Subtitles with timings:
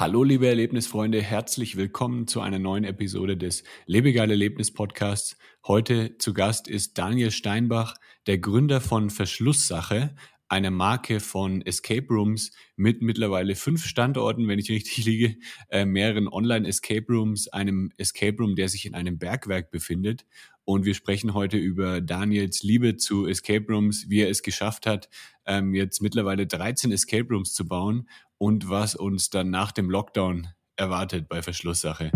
[0.00, 5.36] Hallo, liebe Erlebnisfreunde, herzlich willkommen zu einer neuen Episode des Lebegeil Erlebnis Podcasts.
[5.66, 7.96] Heute zu Gast ist Daniel Steinbach,
[8.26, 10.14] der Gründer von Verschlusssache,
[10.48, 15.36] einer Marke von Escape Rooms mit mittlerweile fünf Standorten, wenn ich richtig liege,
[15.68, 20.24] äh, mehreren Online-Escape Rooms, einem Escape Room, der sich in einem Bergwerk befindet.
[20.70, 25.08] Und wir sprechen heute über Daniels Liebe zu Escape Rooms, wie er es geschafft hat,
[25.44, 28.08] ähm, jetzt mittlerweile 13 Escape Rooms zu bauen
[28.38, 30.46] und was uns dann nach dem Lockdown
[30.76, 32.12] erwartet bei Verschlusssache.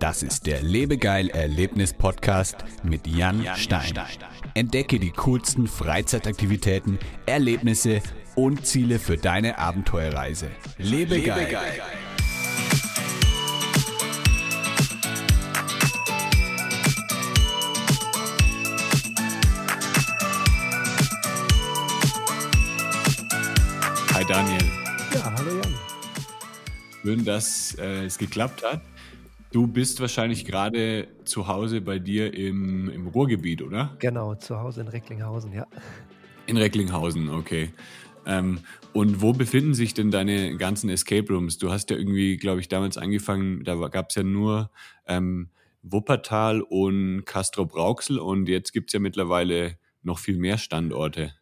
[0.00, 3.94] Das ist der Lebegeil Erlebnis Podcast mit Jan Stein.
[4.52, 8.02] Entdecke die coolsten Freizeitaktivitäten, Erlebnisse
[8.34, 10.50] und Ziele für deine Abenteuerreise.
[10.76, 11.38] Lebegeil.
[11.38, 11.82] Lebegeil.
[24.30, 24.62] Daniel.
[25.12, 25.74] Ja, hallo Jan.
[27.02, 28.80] Schön, dass äh, es geklappt hat.
[29.50, 33.96] Du bist wahrscheinlich gerade zu Hause bei dir im, im Ruhrgebiet, oder?
[33.98, 35.66] Genau, zu Hause in Recklinghausen, ja.
[36.46, 37.70] In Recklinghausen, okay.
[38.24, 38.60] Ähm,
[38.92, 41.58] und wo befinden sich denn deine ganzen Escape Rooms?
[41.58, 44.70] Du hast ja irgendwie, glaube ich, damals angefangen, da gab es ja nur
[45.08, 45.48] ähm,
[45.82, 51.32] Wuppertal und Castro Brauxel und jetzt gibt es ja mittlerweile noch viel mehr Standorte.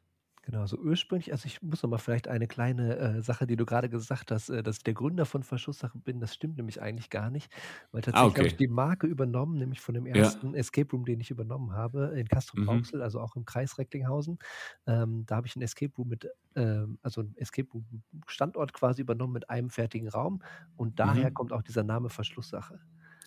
[0.48, 3.66] Genau, so ursprünglich, also ich muss noch mal vielleicht eine kleine äh, Sache, die du
[3.66, 7.10] gerade gesagt hast, äh, dass ich der Gründer von Verschusssache bin, das stimmt nämlich eigentlich
[7.10, 7.52] gar nicht,
[7.92, 8.56] weil Ah, tatsächlich habe ich okay.
[8.56, 10.32] die Marke übernommen, nämlich von dem Ja.
[10.32, 12.88] ersten Escape Room, den ich übernommen habe, in Mhm.
[12.88, 14.38] Rauxel, also auch im Kreis Recklinghausen.
[14.86, 19.02] Ähm, da habe ich 'n Escape Room mit ähm, also 'n Escape Room Standort quasi
[19.02, 20.40] übernommen mit einem fertigen Raum
[20.76, 21.30] und daher Mhm.
[21.30, 22.80] kommt auch dieser Name Verschlusssache.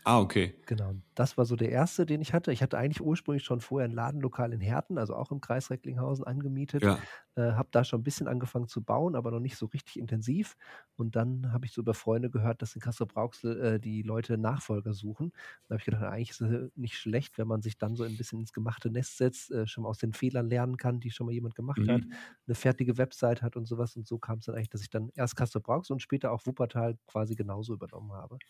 [0.06, 0.62] Ah, okay.
[0.68, 2.52] Genau, das war so der erste, den ich hatte.
[2.54, 6.24] Ich hatte eigentlich ursprünglich schon vorher 'n Ladenlokal in Herten, also auch im Kreis Recklinghausen
[6.24, 7.12] angemietet, Ja.
[7.36, 10.56] äh, habe da schon 'n bisschen angefangen zu bauen, aber noch nicht so richtig intensiv.
[10.98, 14.94] Und dann habe ich so über Freunde gehört, dass in Castrop-Rauxel, äh, die Leute Nachfolger
[14.94, 15.32] suchen.
[15.68, 18.16] Da habe ich gedacht, eigentlich ist es nicht schlecht, wenn man sich dann so 'n
[18.16, 21.26] bisschen ins gemachte Nest setzt, äh, schon mal aus den Fehlern lernen kann, die schon
[21.26, 22.22] mal jemand gemacht hat, Mhm.
[22.46, 23.96] 'ne fertige Website hat und so was.
[23.96, 27.34] Und so kam's dann eigentlich, dass ich dann erst Castrop-Rauxel und später auch Wuppertal quasi
[27.36, 28.42] genauso übernommen habe,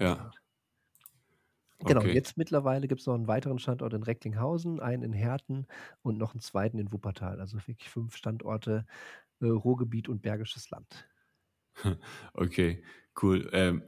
[0.00, 0.28] Ja.
[0.28, 0.40] Standort.
[1.86, 2.18] Genau, Okay.
[2.18, 5.66] jetzt mittlerweile gibt's noch 'n weiteren Standort in Recklinghausen, einen in Herten
[6.02, 7.40] und noch 'n zweiten in Wuppertal.
[7.40, 8.84] Also wirklich 5 Standorte,
[9.40, 11.08] äh, Ruhrgebiet und Bergisches Land.
[12.34, 12.82] Okay,
[13.22, 13.48] cool.
[13.52, 13.82] Ähm,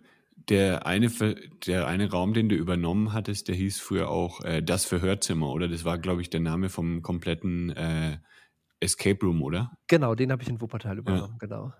[0.48, 1.34] der eine Ver
[1.66, 5.68] der eine Raum, den du übernommen hattest, der hieß früher auch, äh, „Das Verhörzimmer“, oder?
[5.68, 8.18] Das war, glaube ich, der Name vom kompletten, äh,
[8.80, 9.76] Escape Room, oder?
[9.90, 11.24] Genau, den habe ich in Wuppertal Ja.
[11.24, 11.72] übernommen, genau.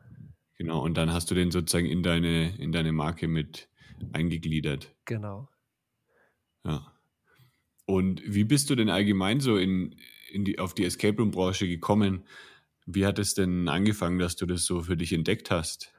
[0.59, 3.71] Genau, und dann hast du den sozusagen in deine in deine Marke mit
[4.13, 4.95] eingegliedert.
[5.09, 5.51] Genau.
[6.65, 6.93] Ja.
[7.87, 9.97] Und wie bist du denn allgemein so in
[10.33, 12.25] in die auf die Escape Room Branche gekommen?
[12.87, 15.93] Wie hat es denn angefangen, dass du das so für dich entdeckt hast?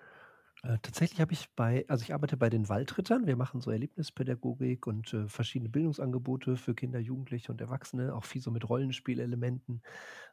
[0.63, 3.25] Äh, tatsächlich habe ich bei also ich arbeite bei den Waldrittern.
[3.25, 8.41] Wir machen so Erlebnispädagogik und, äh, verschiedene Bildungsangebote für Kinder, Jugendliche und Erwachsene, auch viel
[8.41, 9.81] so mit Rollenspielelementen.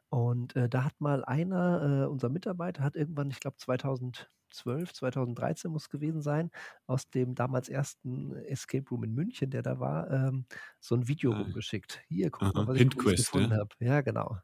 [0.09, 3.57] Und, äh, da hat mal einer, äh unser Mitarbeiter hat irgendwann, ich glaube
[4.51, 6.51] 2012, 2013 muss gewesen sein,
[6.87, 10.45] aus dem damals ersten Escape Room in München, der da war, ähm,
[10.79, 11.33] so 'n Video Ah.
[11.33, 13.53] rumgeschickt: „Hier, guck mal, was ich Quest, gefunden ja?
[13.53, 14.39] habe.“ Ja, genau.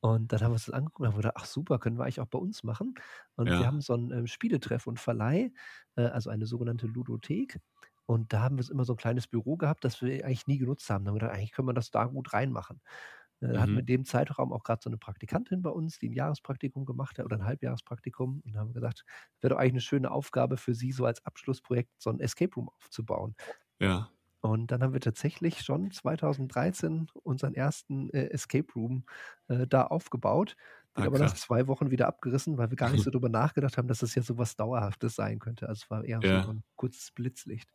[0.00, 2.20] Und dann haben wir uns das angeguckt und haben gedacht: „Ach super, können wir eigentlich
[2.20, 2.94] auch bei uns machen.“
[3.36, 3.68] Und wir Ja.
[3.68, 5.52] haben so 'n, ähm, Spieletreff und Verleih,
[5.96, 7.60] äh, also eine sogenannte Ludothek.
[8.06, 10.90] Und da haben wir immer so 'n kleines Büro gehabt, das wir eigentlich nie genutzt
[10.90, 11.04] haben.
[11.04, 12.80] Da haben wir gedacht: „Eigentlich können wir das da gut reinmachen.“
[13.40, 13.82] Äh, da hatten wir Mhm.
[13.82, 17.24] in dem Zeitraum auch grad so 'ne Praktikantin bei uns, die 'n Jahrespraktikum gemacht hat
[17.26, 18.42] oder 'n Halbjahrespraktikum.
[18.44, 19.04] Und da haben wir gesagt:
[19.40, 22.68] „Wäre doch eigentlich 'ne schöne Aufgabe für sie, so als Abschlussprojekt so 'n Escape Room
[22.70, 23.34] aufzubauen.“
[23.80, 24.10] Ja.
[24.44, 29.04] Und dann haben wir tatsächlich schon 2013 unseren ersten, äh, Escape Room,
[29.48, 30.56] äh, da aufgebaut,
[30.96, 31.34] den Ah, aber nach.
[31.34, 34.22] 2 Wochen wieder abgerissen, weil wir gar nicht so drüber nachgedacht haben, dass das ja
[34.22, 35.68] so was Dauerhaftes sein könnte.
[35.68, 36.48] Also, es war eher so Ja.
[36.50, 37.70] 'n kurzes Blitzlicht.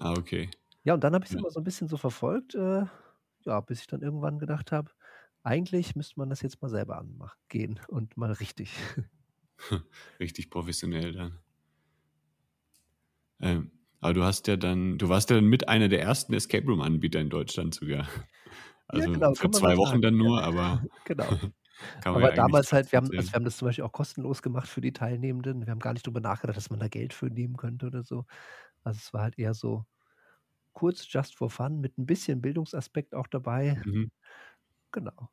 [0.00, 0.50] Ah, okay.
[0.84, 1.40] Ja, und dann habe ich's Ja.
[1.40, 2.86] immer so 'n bisschen so verfolgt, äh,
[3.44, 4.90] ja, bis ich dann irgendwann gedacht habe:
[5.44, 8.78] „Eigentlich müsste man das jetzt mal selber anmach gehen und mal richtig.“
[10.20, 11.38] Richtig professionell dann.
[13.40, 13.70] Ähm,
[14.00, 16.80] aber du hast ja dann du warst ja dann mit einer der ersten Escape Room
[16.80, 18.08] Anbieter in Deutschland sogar.
[18.94, 20.30] Ja, Also, genau, für kann man 2 so Wochen sagen, dann ja.
[20.30, 21.36] nur, aber Genau.
[22.04, 24.42] ja Aber eigentlich damals halt wir haben also, wir haben das zum Beispiel auch kostenlos
[24.42, 25.66] gemacht für die Teilnehmenden.
[25.66, 28.26] Wir haben gar nicht drüber nachgedacht, dass man da Geld für nehmen könnte oder so.
[28.84, 29.86] Also, es war halt eher so
[30.74, 33.82] kurz just for fun mit 'n bisschen Bildungsaspekt auch dabei.
[33.84, 34.10] Mhm.
[34.94, 35.30] Genau.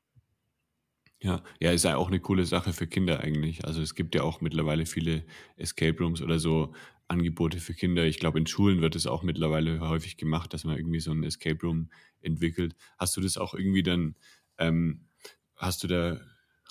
[1.21, 1.41] Ja.
[1.59, 3.65] Ja, ist ja auch 'ne coole Sache für Kinder eigentlich.
[3.65, 5.25] Also, es gibt ja auch mittlerweile viele
[5.55, 6.73] Escape Rooms oder so
[7.07, 8.05] Angebote für Kinder.
[8.05, 11.23] Ich glaube, in Schulen wird es auch mittlerweile häufig gemacht, dass man irgendwie so 'n
[11.23, 11.89] Escape Room
[12.21, 12.75] entwickelt.
[12.99, 14.15] Hast du das auch irgendwie dann
[14.59, 15.07] ähm,
[15.55, 16.19] hast du da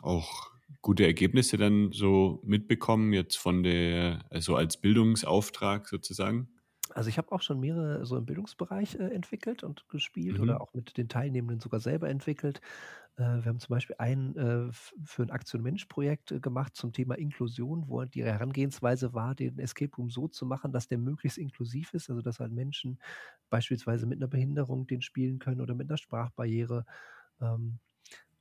[0.03, 0.50] auch
[0.83, 6.49] gute Ergebnisse dann so mitbekommen, jetzt von der, also als Bildungsauftrag sozusagen?
[6.97, 10.63] Also ich habe auch schon mehrere so im Bildungsbereich äh, entwickelt und gespielt oder Mhm.
[10.63, 12.63] auch mit den Teilnehmenden sogar selber entwickelt.
[13.17, 16.93] Äh, wir haben zum Beispiel ein äh, für ein Aktion Mensch Projekt äh, gemacht zum
[16.93, 20.99] Thema Inklusion, wo halt die Herangehensweise war, den Escape Room so zu machen, dass der
[20.99, 22.99] möglichst inklusiv ist, also dass halt Menschen
[23.51, 26.87] beispielsweise mit einer Behinderung den spielen können oder mit einer Sprachbarriere.
[27.41, 27.81] Ähm,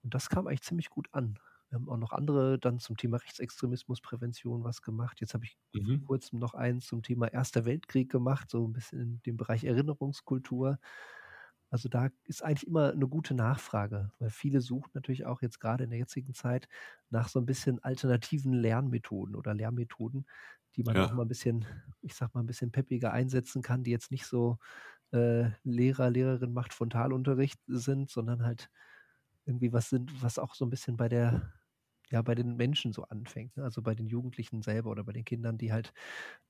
[0.04, 1.40] und das kam eigentlich ziemlich gut an.
[1.75, 5.22] Haben auch noch andere dann zum Thema Rechtsextremismusprävention was gemacht.
[5.22, 6.07] Jetzt habe ich vor Mhm.
[6.07, 10.80] Kurzem noch eins zum Thema Erster Weltkrieg gemacht, so ein bisschen in dem Bereich Erinnerungskultur.
[11.69, 15.83] Also, da ist eigentlich immer eine gute Nachfrage, weil viele suchen natürlich auch jetzt gerade
[15.86, 16.68] in der jetzigen Zeit
[17.10, 20.25] nach so ein bisschen alternativen Lernmethoden oder Lehrmethoden,
[20.75, 21.66] die man auch Ja, mal ein bisschen,
[22.01, 24.57] ich sage mal, ein bisschen peppiger einsetzen kann, die jetzt nicht so,
[25.13, 28.69] äh, Lehrer, Lehrerin macht Frontalunterricht sind, sondern halt
[29.45, 31.54] irgendwie was sind, was auch so ein bisschen bei der
[32.12, 33.63] ja, bei den Menschen so anfängt, ne?
[33.63, 35.94] Also, bei den Jugendlichen selber oder bei den Kindern, die halt,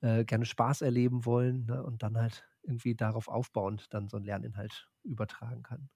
[0.02, 4.24] äh, gerne Spaß erleben wollen, ne, und dann halt irgendwie darauf aufbauend dann so 'n
[4.24, 5.90] Lerninhalt übertragen kann.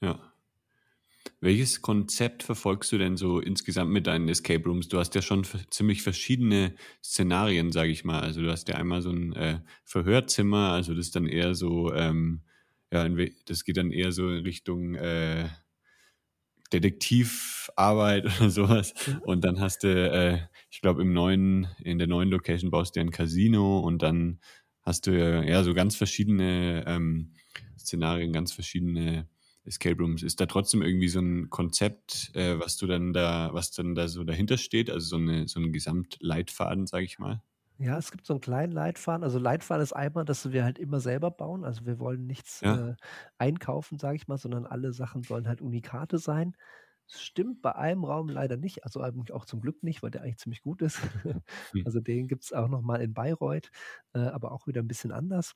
[0.00, 0.32] ja.
[1.40, 4.88] Welches Konzept verfolgst du denn so insgesamt mit deinen Escape Rooms?
[4.88, 6.74] Du hast ja schon ziemlich verschiedene
[7.04, 8.20] Szenarien, sage ich mal.
[8.20, 11.92] Also, du hast ja einmal so ein äh, Verhörzimmer, also das ist dann eher so,
[11.92, 12.42] ähm,
[12.92, 13.08] ja,
[13.46, 15.48] das geht dann eher so in Richtung, äh,
[16.68, 18.94] Detektivarbeit oder sowas.
[19.22, 20.40] Und dann hast du, äh,
[20.70, 24.40] ich glaube, im neuen in der neuen Location baust du ja 'n Casino und dann
[24.82, 27.34] hast du ja ja so ganz verschiedene, ähm,
[27.78, 29.28] Szenarien, ganz verschiedene
[29.64, 30.22] Escape Rooms.
[30.22, 34.08] Ist da trotzdem irgendwie so ein Konzept, äh, was du dann da was dann da
[34.08, 37.42] so dahinter steht, also so 'ne so 'n Gesamtleitfaden, sage ich mal?
[37.78, 39.22] Ja, es gibt so 'n kleinen Leitfaden.
[39.22, 41.62] Also, Leitfaden ist einmal, dass wir halt immer selber bauen.
[41.64, 42.78] Also, wir wollen nichts, Ja?
[42.78, 42.94] äh,
[43.36, 46.56] einkaufen, sage ich mal, sondern alle Sachen sollen halt Unikate sein.
[47.10, 50.22] Das stimmt bei einem Raum leider nicht, also, eigentlich auch zum Glück nicht, weil der
[50.22, 51.00] eigentlich ziemlich gut ist.
[51.74, 51.86] Hm.
[51.86, 53.70] Also, den gibt's auch noch mal in Bayreuth,
[54.14, 55.52] äh, aber auch wieder 'n bisschen anders.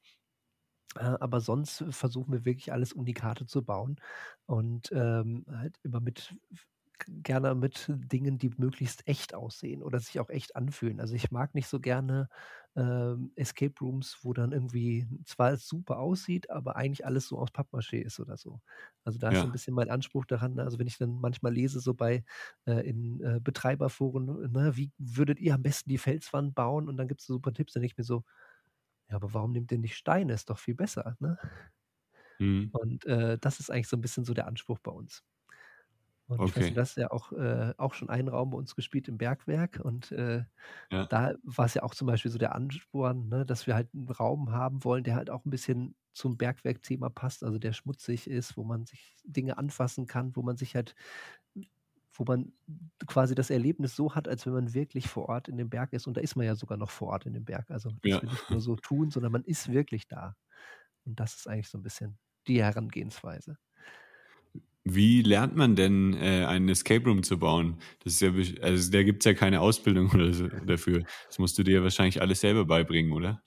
[0.97, 3.97] Äh, aber sonst versuchen wir wirklich alles Unikate zu bauen
[4.47, 6.37] und, ähm, halt immer mit
[7.09, 11.01] gerne mit Dingen, die möglichst echt aussehen oder sich auch echt anfühlen.
[11.01, 12.29] Also, ich mag nicht so gerne,
[12.77, 17.51] ähm, Escape Rooms, wo dann irgendwie zwar es super aussieht, aber eigentlich alles so aus
[17.53, 18.61] Pappmaché ist oder so.
[19.05, 21.21] Also, da ist so 'n Ja, bisschen mein Anspruch daran, ne also, wenn ich dann
[21.21, 22.25] manchmal lese so bei
[22.67, 27.09] äh, in, äh, Betreiberforen, ne: „Wie würdet ihr am besten die Felswand bauen?“ Und dann
[27.09, 28.25] gibt's so super Tipps, dann denke ich mir so:
[29.11, 30.35] „Ja, aber warum nehmt ihr nicht Steine?
[30.35, 31.39] Ist doch viel besser“, ne?
[32.39, 35.25] mhm, Und, äh, das ist eigentlich so 'n bisschen so der Anspruch bei uns.
[36.31, 38.75] Und ich weiß okay, du hast ja auch, äh, auch schon einen Raum bei uns
[38.77, 40.45] gespielt im Bergwerk und, äh,
[40.91, 44.09] ja, da war's ja auch zum Beispiel so der Ansporn, ne, dass wir halt 'n
[44.11, 48.57] Raum haben wollen, der halt auch 'n bisschen zum Bergwerkthema passt, also der schmutzig ist,
[48.57, 50.95] wo man sich Dinge anfassen kann, wo man sich halt
[52.13, 52.53] wo man
[53.07, 56.07] quasi das Erlebnis so hat, als wenn man wirklich vor Ort in dem Berg ist
[56.07, 57.71] und da ist man ja sogar noch vor Ort in dem Berg.
[57.71, 58.23] Also, dass ja.
[58.23, 60.35] wir nicht nur so tun, sondern man ist wirklich da.
[61.05, 62.19] Und das ist eigentlich so 'n bisschen
[62.49, 63.57] die Herangehensweise.
[64.95, 67.79] Wie lernt man denn, äh, einen Escape Room zu bauen?
[68.05, 68.31] Das ist ja
[68.63, 71.05] also, da gibt's ja keine Ausbildung oder so dafür.
[71.29, 73.43] Das musst du dir wahrscheinlich alles selber beibringen, oder?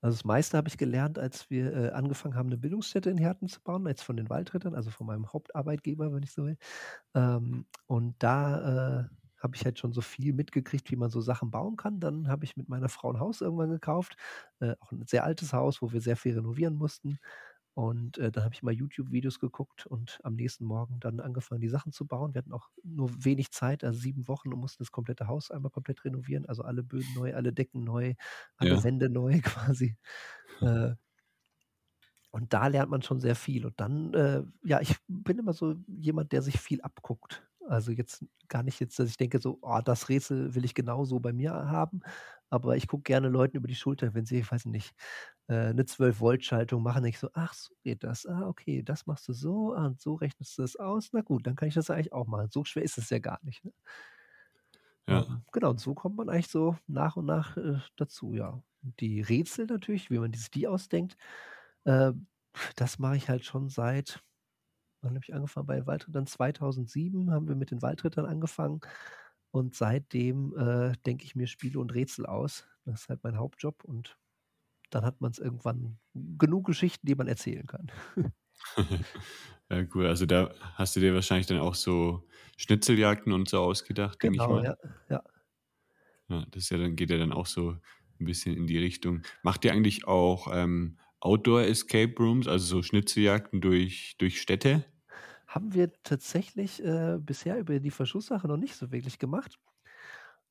[0.00, 3.48] Also, das meiste habe ich gelernt, als wir, äh, angefangen haben, 'ne Bildungsstätte in Herten
[3.48, 6.56] zu bauen, jetzt von den Waldrittern, also von meinem Hauptarbeitgeber, wenn ich so will.
[7.14, 9.08] Ähm, und da, äh,
[9.42, 12.00] habe ich halt schon so viel mitgekriegt, wie man so Sachen bauen kann.
[12.00, 14.16] Dann habe ich mit meiner Frau 'n Haus irgendwann gekauft,
[14.60, 17.18] äh, auch 'n sehr altes Haus, wo wir sehr viel renovieren mussten.
[17.78, 21.68] Und, äh, dann habe ich mal YouTube-Videos geguckt und am nächsten Morgen dann angefangen, die
[21.68, 22.34] Sachen zu bauen.
[22.34, 25.70] Wir hatten auch nur wenig Zeit, also 7 Wochen und mussten das komplette Haus einmal
[25.70, 28.14] komplett renovieren, also alle Böden neu, alle Decken neu,
[28.56, 29.96] alle Ja, Wände neu quasi.
[30.60, 30.94] Äh,
[32.30, 33.64] und da lernt man schon sehr viel.
[33.66, 37.42] Und dann, äh ja, ich bin immer so jemand, der sich viel abguckt.
[37.68, 41.20] Also, jetzt gar nicht jetzt, dass ich denke so: „Oh, das Rätsel will ich genauso
[41.20, 42.00] bei mir haben.“
[42.50, 44.94] Aber ich gucke gerne Leuten über die Schulter, wenn sie, ich weiß nicht,
[45.48, 48.26] äh, 'ne 12-Volt-Schaltung machen, ich so: „Ach, so geht das.
[48.26, 51.10] Ah, okay, das machst du so, ah, und so rechnest du das aus.
[51.12, 52.48] Na gut, dann kann ich das eigentlich auch machen.
[52.50, 53.72] So schwer ist es ja gar nicht“, ne?
[55.06, 58.62] ja, Ähm, genau, und so kommt man eigentlich so nach und nach, äh, dazu, ja.
[58.82, 61.16] Die Rätsel natürlich, wie man die ausdenkt,
[61.86, 62.28] ähm,
[62.76, 64.22] das mache ich halt schon seit
[65.02, 66.26] wann habe ich angefangen bei den Waldrittern?
[66.26, 68.80] 2007 haben wir mit den Waldrittern angefangen
[69.52, 72.66] und seitdem, äh, denke ich mir Spiele und Rätsel aus.
[72.84, 74.18] Das ist halt mein Hauptjob und
[74.90, 77.92] dann hat man's irgendwann genug Geschichten, die man erzählen kann.
[79.70, 80.06] Ja, cool.
[80.06, 82.26] Also, da hast du dir wahrscheinlich dann auch so
[82.56, 84.64] Schnitzeljagden und so ausgedacht, denke ich Genau, mal?
[84.64, 84.74] ja,
[85.08, 85.22] ja.
[86.28, 87.70] Ja, das ja dann geht ja dann auch so
[88.20, 89.22] 'n bisschen in die Richtung.
[89.42, 94.84] Macht ihr eigentlich auch, ähm, Outdoor Escape Rooms, also so Schnitzeljagden durch durch Städte?
[95.48, 99.58] haben wir tatsächlich, äh, bisher über die Verschlusssache noch nicht so wirklich gemacht.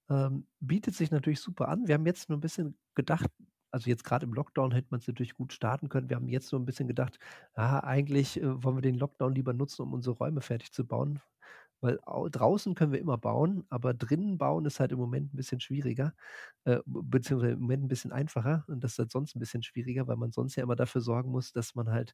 [0.09, 1.87] Ähm, bietet sich natürlich super an.
[1.87, 3.29] Wir haben jetzt nur 'n bisschen gedacht
[3.69, 6.09] also, jetzt grad im Lockdown hätte man's natürlich gut starten können.
[6.09, 7.19] Wir haben jetzt so 'n bisschen gedacht:
[7.53, 11.19] „Ah, eigentlich, äh, wollen wir den Lockdown lieber nutzen, um unsere Räume fertig zu bauen.“
[11.81, 15.37] Weil au draußen können wir immer bauen, aber drinnen bauen ist halt im Moment 'n
[15.37, 16.13] bisschen schwieriger,
[16.65, 20.07] äh, beziehungsweise im Moment 'n bisschen einfacher und das ist halt sonst 'n bisschen schwieriger,
[20.07, 22.13] weil man sonst ja immer dafür sorgen muss, dass man halt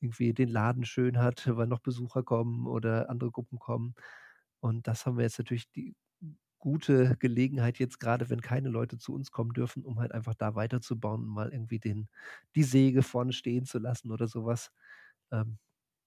[0.00, 3.94] irgendwie den Laden schön hat, weil noch Besucher kommen oder andere Gruppen kommen.
[4.60, 5.94] Und das haben wir jetzt natürlich die
[6.58, 10.54] gute Gelegenheit jetzt grade, wenn keine Leute zu uns kommen dürfen, um halt einfach da
[10.56, 12.08] weiterzubauen und mal irgendwie den
[12.56, 14.72] die Säge vorne stehen zu lassen oder so was.
[15.32, 15.58] Ähm,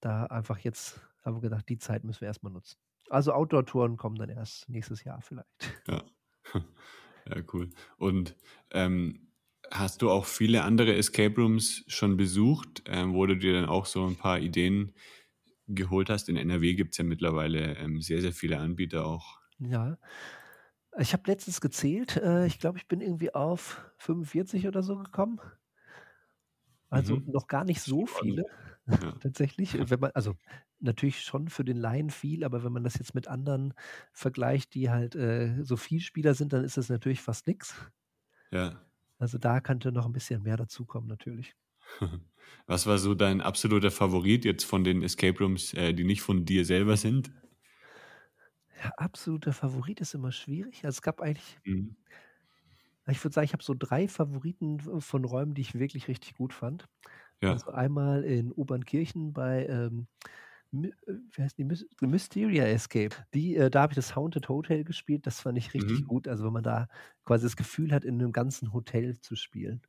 [0.02, 2.78] da einfach jetzt haben wir gedacht, die Zeit müssen wir erst mal nutzen.
[3.10, 5.48] Also, Outdoor-Touren kommen dann erst nächstes Jahr vielleicht.
[5.88, 6.04] Ja.
[7.30, 7.72] Ja, cool.
[7.98, 8.38] Und,
[8.72, 9.28] ähm,
[9.70, 13.86] hast du auch viele andere Escape Rooms schon besucht, ähm, wo du dir dann auch
[13.86, 14.94] so 'n paar Ideen
[15.68, 16.30] geholt hast?
[16.30, 19.42] In NRW gibt's ja mittlerweile, ähm, sehr, sehr viele Anbieter auch.
[19.60, 19.98] Ja.
[20.98, 25.40] Ich habe letztens gezählt, äh, ich glaube, ich bin irgendwie auf 45 oder so gekommen.
[26.92, 27.26] Also, Mhm.
[27.26, 28.44] noch gar nicht so viele
[29.02, 29.14] Ja.
[29.22, 29.78] tatsächlich.
[29.90, 30.36] Wenn man also,
[30.80, 33.74] natürlich schon für den Laien viel, aber wenn man das jetzt mit anderen
[34.14, 37.76] vergleicht, die halt, äh, so Vielspieler sind, dann ist das natürlich fast nix.
[38.52, 38.88] Ja.
[39.20, 41.54] Also, da könnte noch 'n bisschen mehr dazukommen natürlich.
[42.68, 46.46] Was war so dein absoluter Favorit jetzt von den Escape Rooms, äh, die nicht von
[46.46, 47.32] dir selber sind?
[48.76, 50.84] Ja, absoluter Favorit ist immer schwierig.
[50.86, 51.98] Also, es gab eigentlich Mhm.
[53.10, 56.36] ich würde sagen, ich habe so 3 Favoriten v von Räumen, die ich wirklich richtig
[56.36, 56.86] gut fand.
[57.42, 57.62] Ja.
[57.64, 60.08] Also, einmal in Obernkirchen bei, ähm,
[60.74, 60.92] äh,
[61.34, 61.64] wie heißen die?
[61.66, 63.16] Mys Mysteria Escape.
[63.34, 66.08] Die äh, da habe ich das Haunted Hotel gespielt, das fand ich richtig Mhm.
[66.08, 66.28] gut.
[66.28, 66.88] Also, wenn man da
[67.26, 69.82] quasi das Gefühl hat, in 'nem ganzen Hotel zu spielen.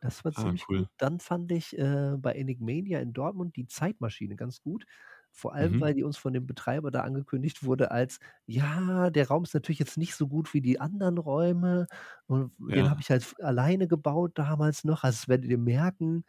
[0.00, 0.86] Das war Ah, ziemlich cool.
[0.86, 0.88] gut.
[0.98, 4.86] Dann fand ich, äh, bei Enigmania in Dortmund die Zeitmaschine ganz gut.
[5.32, 5.80] Vor allem, Mhm.
[5.80, 9.80] weil die uns von dem Betreiber da angekündigt wurde als: „Ja, der Raum ist natürlich
[9.80, 11.86] jetzt nicht so gut wie die anderen Räume
[12.26, 13.02] und den habe Ja.
[13.02, 16.24] ich halt alleine gebaut damals noch, also, das werdet ihr merken.“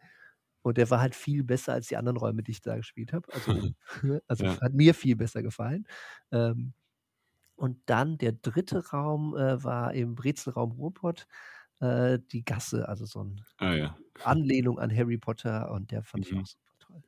[0.66, 3.32] Und der war halt viel besser als die anderen Räume, die ich da gespielt habe.
[3.32, 3.52] Also
[4.28, 4.58] also, Ja.
[4.60, 5.86] hat mir viel besser gefallen.
[6.32, 6.74] Ähm,
[7.56, 8.80] und dann der 3.
[8.92, 11.26] Raum, äh, war im Brezelraum Ruhrpott,
[11.80, 13.98] äh, die Gasse, also, so 'n Ah ja.
[14.22, 16.48] Anlehnung an Harry Potter und der fand ich auch Mhm.
[16.48, 17.02] super toll.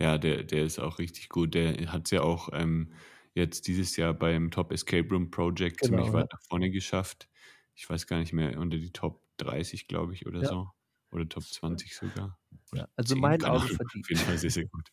[0.00, 1.54] Ja, der der ist auch richtig gut.
[1.54, 2.92] Der hat's ja auch, ähm,
[3.34, 6.22] jetzt dieses Jahr beim Top Escape Room Project ziemlich Genau, ja.
[6.22, 7.28] weit nach vorne geschafft.
[7.74, 10.44] Ich weiß gar nicht mehr, unter die Top 30, glaube ich, oder Ja.
[10.44, 10.68] so.
[11.10, 12.38] Oder Top 20 sogar.
[12.72, 13.78] Ja, also, in 10, meinen keine Augen Ahnung.
[13.78, 14.04] verdient.
[14.04, 14.88] Auf jeden Fall sehr, sehr gut.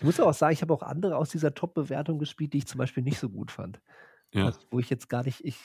[0.00, 2.66] Ich muss aber auch sagen, ich habe auch andere aus dieser Top-Bewertung gespielt, die ich
[2.66, 3.80] zum Beispiel nicht so gut fand.
[4.32, 4.50] Ja.
[4.50, 5.58] Also, wo ich jetzt gar nicht ich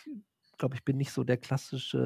[0.60, 2.00] glaube, ich bin nicht so der klassische,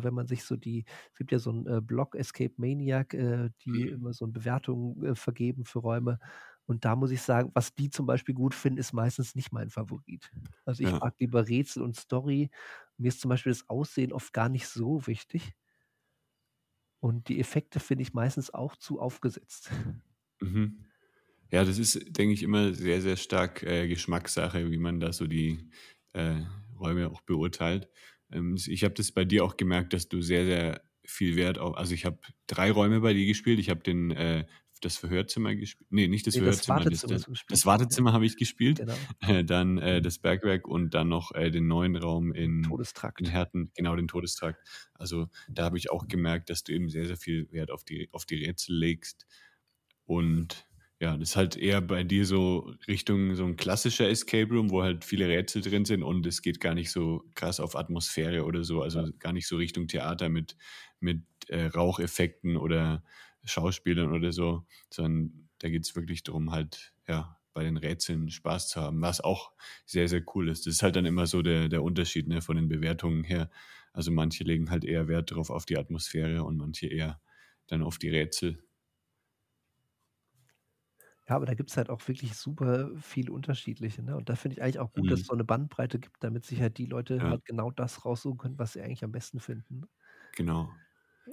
[0.00, 3.14] äh, wenn man sich so die es gibt ja so 'n, äh, Blog Escape Maniac,
[3.14, 3.90] äh, die Mhm.
[3.90, 6.18] immer so 'n Bewertungen, äh, vergeben für Räume.
[6.66, 9.70] Und da muss ich sagen, was die zum Beispiel gut finden, ist meistens nicht mein
[9.70, 10.32] Favorit.
[10.66, 11.00] Also, ich Ja.
[11.00, 12.50] mag lieber Rätsel und Story.
[12.98, 15.54] Mir ist zum Beispiel das Aussehen oft gar nicht so wichtig.
[17.02, 19.70] Und die Effekte finde ich meistens auch zu aufgesetzt.
[20.40, 20.84] Mhm.
[21.50, 25.26] Ja, das ist, denke ich, immer sehr, sehr stark, äh, Geschmackssache, wie man da so
[25.26, 25.70] die,
[26.14, 26.42] äh,
[26.78, 27.88] Räume auch beurteilt.
[28.32, 31.72] Ähm, ich habe das bei dir auch gemerkt, dass du sehr, sehr viel Wert au
[31.72, 33.58] also, ich habe 3 Räume bei dir gespielt.
[33.60, 34.46] Ich habe den, äh
[34.80, 37.46] das Verhörzimmer gesp ne, nicht das Ne, das Verhörzimmer, das Wartezimmer das gespielt.
[37.48, 39.10] das Wartezimmer habe ich gespielt, Genau.
[39.20, 42.80] äh, dann, äh, das Bergwerk und dann noch, äh, den neuen Raum in
[43.18, 43.28] in Todestrakt.
[43.28, 44.62] Herten, genau, den Todestrakt.
[44.94, 48.08] Also, da habe ich auch gemerkt, dass du eben sehr, sehr viel Wert auf die
[48.12, 49.26] auf die Rätsel legst.
[50.06, 50.66] Und
[51.00, 54.82] ja, das ist halt eher bei dir so Richtung so 'n klassischer Escape Room, wo
[54.82, 58.64] halt viele Rätsel drin sind und es geht gar nicht so krass auf Atmosphäre oder
[58.64, 59.10] so, also, Ja.
[59.18, 60.56] gar nicht so Richtung Theater mit
[61.00, 63.04] mit, äh, Raucheffekten oder
[63.44, 68.80] Schauspielern oder so, sondern da geht's wirklich drum, halt, ja, bei den Rätseln Spaß zu
[68.80, 69.52] haben, was auch
[69.86, 70.66] sehr, sehr cool ist.
[70.66, 73.50] Das ist halt dann immer so der der Unterschied, ne, von den Bewertungen her.
[73.92, 77.20] Also, manche legen halt eher Wert drauf auf die Atmosphäre und manche eher
[77.68, 78.62] dann auf die Rätsel.
[81.28, 84.16] Ja, aber da gibt's halt auch wirklich super viele unterschiedliche, ne?
[84.16, 85.26] Und da finde ich eigentlich auch gut, dass es Mhm.
[85.26, 87.28] so 'ne Bandbreite gibt, damit sich halt die Leute Ja.
[87.28, 89.82] halt genau das raussuchen können, was sie eigentlich am besten finden?
[90.34, 90.80] Genau.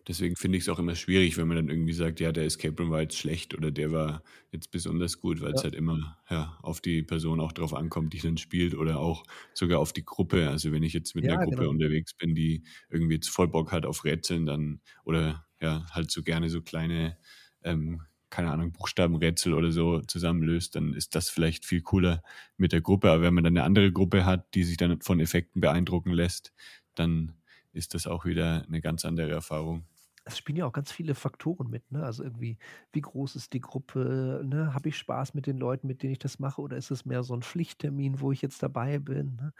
[0.08, 2.92] Deswegen finde ich's auch immer schwierig, wenn man dann irgendwie sagt: „Ja, der Escape Room
[2.92, 5.66] war jetzt schlecht oder der war jetzt besonders gut“, weil's Ja.
[5.66, 9.80] halt immer, ja, auf die Person auch drauf ankommt, die dann spielt oder auch sogar
[9.80, 10.50] auf die Gruppe.
[10.50, 11.70] Also, wenn ich jetzt mit Ja, Gruppe genau.
[11.70, 16.24] unterwegs bin, die irgendwie jetzt voll Bock hat auf Rätseln, dann oder, ja, halt so
[16.24, 17.18] gerne so kleine,
[17.64, 22.22] ähm, keine Ahnung, Buchstabenrätsel oder so zusammen löst, dann ist das vielleicht viel cooler
[22.58, 23.10] mit der Gruppe.
[23.12, 26.54] Aber wenn man dann 'ne andere Gruppe hat, die sich dann von Effekten beeindrucken lässt,
[26.96, 27.34] dann
[27.78, 29.86] ist das auch wieder 'ne ganz andere Erfahrung.
[30.26, 32.04] es spielen ja auch ganz viele Faktoren mit, ne?
[32.04, 32.58] Also irgendwie,
[32.92, 34.74] wie groß ist die Gruppe, ne?
[34.74, 37.24] Habe ich Spaß mit den Leuten, mit denen ich das mache, oder ist es mehr
[37.24, 39.54] so 'n Pflichttermin, wo ich jetzt dabei bin, ne?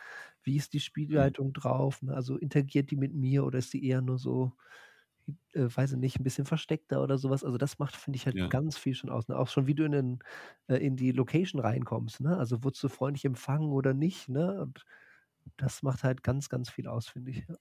[0.44, 0.80] Wie ist die.
[0.82, 2.14] Spielleitung drauf, ne?
[2.14, 4.54] Also, interagiert die mit mir oder ist die eher nur so,
[5.54, 7.44] äh, weiß ich nicht, 'n bisschen versteckter oder so was?
[7.44, 8.50] Also, das macht, finde ich, halt Ja.
[8.50, 9.38] ganz viel schon aus, ne?
[9.38, 10.20] Auch schon, wie du in den
[10.68, 12.38] äh, in die Location reinkommst, ne?
[12.38, 14.62] Also, wurdest du freundlich empfangen oder nicht, ne?
[14.62, 14.86] Und
[15.58, 17.56] das macht halt ganz, ganz viel aus, finde ich, ja.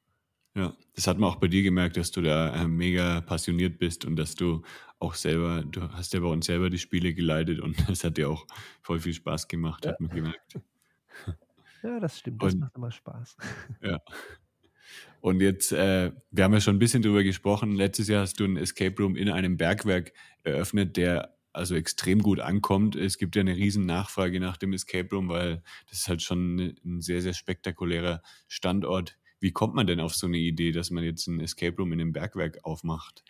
[0.57, 4.07] Ja, das hat man auch bei dir gemerkt, dass du da, äh, mega passioniert bist
[4.07, 4.63] und dass du
[4.99, 8.31] auch selber du hast ja bei uns selber die Spiele geleitet und das hat dir
[8.31, 8.47] auch
[8.81, 9.93] voll viel Spaß gemacht, Ja.
[9.93, 10.57] hat man gemerkt.
[11.83, 13.37] Ja, das stimmt, das Und macht immer Spaß.
[13.83, 13.99] Ja.
[15.23, 17.73] Und jetzt, äh wir haben ja schon 'n bisschen drüber gesprochen.
[17.77, 22.41] Letztes Jahr hast du 'n Escape Room in einem Bergwerk eröffnet, der also extrem gut
[22.41, 22.97] ankommt.
[22.97, 26.75] Es gibt ja 'ne Riesennachfrage nach dem Escape Room, weil das ist halt schon 'ne
[26.85, 29.17] 'n sehr, sehr spektakulärer Standort.
[29.43, 31.99] Wie kommt man denn auf so 'ne Idee, dass man jetzt 'n Escape Room in
[31.99, 33.23] 'nem Bergwerk aufmacht?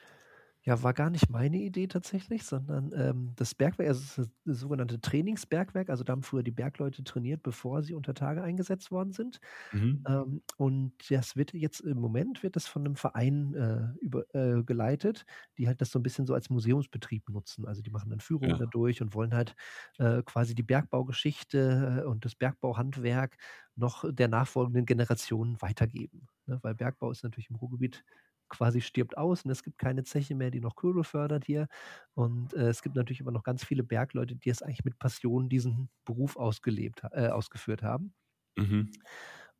[0.68, 4.58] Ja, war gar nicht meine Idee tatsächlich, sondern, ähm, das Bergwerk also, das ist das
[4.58, 5.88] sogenannte Trainingsbergwerk.
[5.90, 9.38] Also, da haben früher die Bergleute trainiert, bevor sie unter Tage eingesetzt worden sind.
[9.72, 10.06] Mhm.
[10.08, 14.64] Ähm, und das wird jetzt im Moment wird das von 'nem Verein, äh, über äh,
[14.64, 15.24] geleitet,
[15.58, 17.66] die halt das so 'n bisschen so als Museumsbetrieb nutzen.
[17.66, 18.70] Also, die machen dann Führungen Ja.
[18.70, 19.54] durch und wollen halt,
[19.98, 23.36] äh, quasi die Bergbaugeschichte, äh, und das Bergbauhandwerk
[23.76, 26.58] noch der nachfolgenden Generation weitergeben, ne?
[26.62, 28.04] Weil Bergbau ist natürlich im Ruhrgebiet
[28.48, 31.68] quasi stirbt aus und es gibt keine Zeche mehr, die noch Kohle fördert hier.
[32.14, 35.48] Und, äh, es gibt natürlich immer noch ganz viele Bergleute, die es eigentlich mit Passion
[35.48, 38.14] diesen Beruf ausgelebt äh, ausgeführt haben.
[38.58, 38.88] Mhm.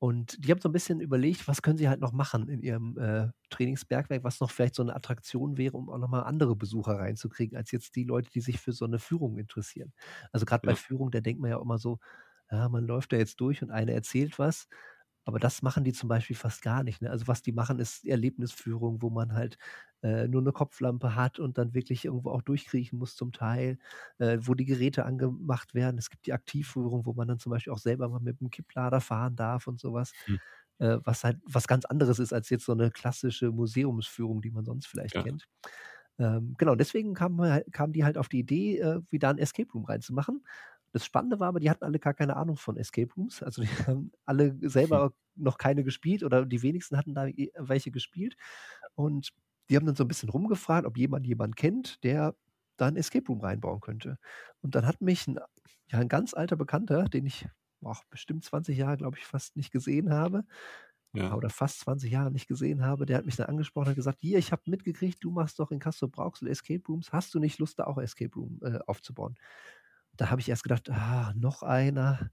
[0.02, 2.98] Und die haben so 'n bisschen überlegt, was können sie halt noch machen in ihrem,
[2.98, 6.98] äh, Trainingsbergwerk, was noch vielleicht so 'ne Attraktion wäre, um auch noch mal andere Besucher
[6.98, 9.92] reinzukriegen, als jetzt die Leute, die sich für so 'ne Führung interessieren.
[10.32, 10.76] Also, grad bei Ja.
[10.76, 11.98] Führung, da denkt man ja immer so:
[12.50, 14.68] „Ja, man läuft da jetzt durch und einer erzählt was.“
[15.28, 17.10] Aber das machen die zum Beispiel fast gar nicht, ne?
[17.10, 19.58] Also, was die machen, ist Erlebnisführung, wo man halt,
[20.02, 23.78] äh, nur 'ne Kopflampe hat und dann wirklich irgendwo auch durchkriechen muss zum Teil,
[24.18, 25.98] äh, wo die Geräte angemacht werden.
[25.98, 29.00] Es gibt die Aktivführung, wo man dann zum Beispiel auch selber mal mit 'm Kipplader
[29.00, 30.36] fahren darf und so was, Hm.
[30.78, 34.64] äh, was halt was ganz anderes ist als jetzt so 'ne klassische Museumsführung, die man
[34.64, 35.26] sonst vielleicht Ja.
[35.26, 35.46] kennt.
[36.18, 39.70] Ähm, genau, deswegen halt kamen die halt auf die Idee, äh, wie da 'n Escape
[39.72, 40.44] Room reinzumachen.
[40.96, 43.42] Das Spannende war aber, die hatten alle gar keine Ahnung von Escape Rooms.
[43.42, 44.56] Also, die haben alle
[44.90, 44.98] Hm.
[45.02, 47.26] selber noch keine gespielt oder die wenigsten hatten da
[47.58, 48.36] welche gespielt.
[48.94, 49.30] Und
[49.70, 52.34] die haben dann so 'n bisschen rumgefragt, ob jemand jemanden kennt, der
[52.78, 54.18] da 'n Escape Room reinbauen könnte.
[54.62, 55.38] Und dann hat mich 'n
[55.88, 57.46] ja, 'n ganz alter Bekannter, den ich,
[57.80, 60.44] boah, bestimmt 20 Jahre, glaube ich, fast nicht gesehen habe
[61.14, 61.38] Ja.
[61.38, 64.20] oder fast 20 Jahre nicht gesehen habe, der hat mich dann angesprochen und hat gesagt:
[64.20, 67.12] „Hier, ich habe mitgekriegt, du machst doch in Castrop-Rauxel Escape Rooms.
[67.12, 69.36] Hast du nicht Lust, da auch Escape Room, äh, aufzubauen?“
[70.16, 72.30] Da habe ich erst gedacht: „Ah, noch einer.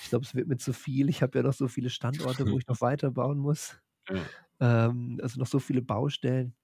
[0.00, 1.08] Ich glaube, es wird mir zu viel.
[1.08, 4.30] Ich habe ja noch so viele Standorte, wo ich noch weiterbauen muss.“ Ja.
[4.60, 6.54] Ähm, also, noch so viele Baustellen.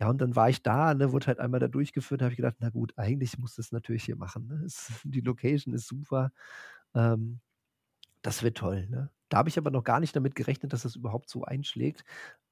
[0.00, 2.38] Ja, und dann war ich da, ne, wurde halt einmal da durchgeführt, da habe ich
[2.38, 4.62] gedacht: „Na gut, eigentlich musst du's natürlich hier machen, ne?
[4.66, 6.32] Es die Location ist super.
[6.94, 7.40] Ähm,
[8.22, 9.10] das wird toll“, ne?
[9.28, 12.04] Da habe ich aber noch gar nicht damit gerechnet, dass das überhaupt so einschlägt.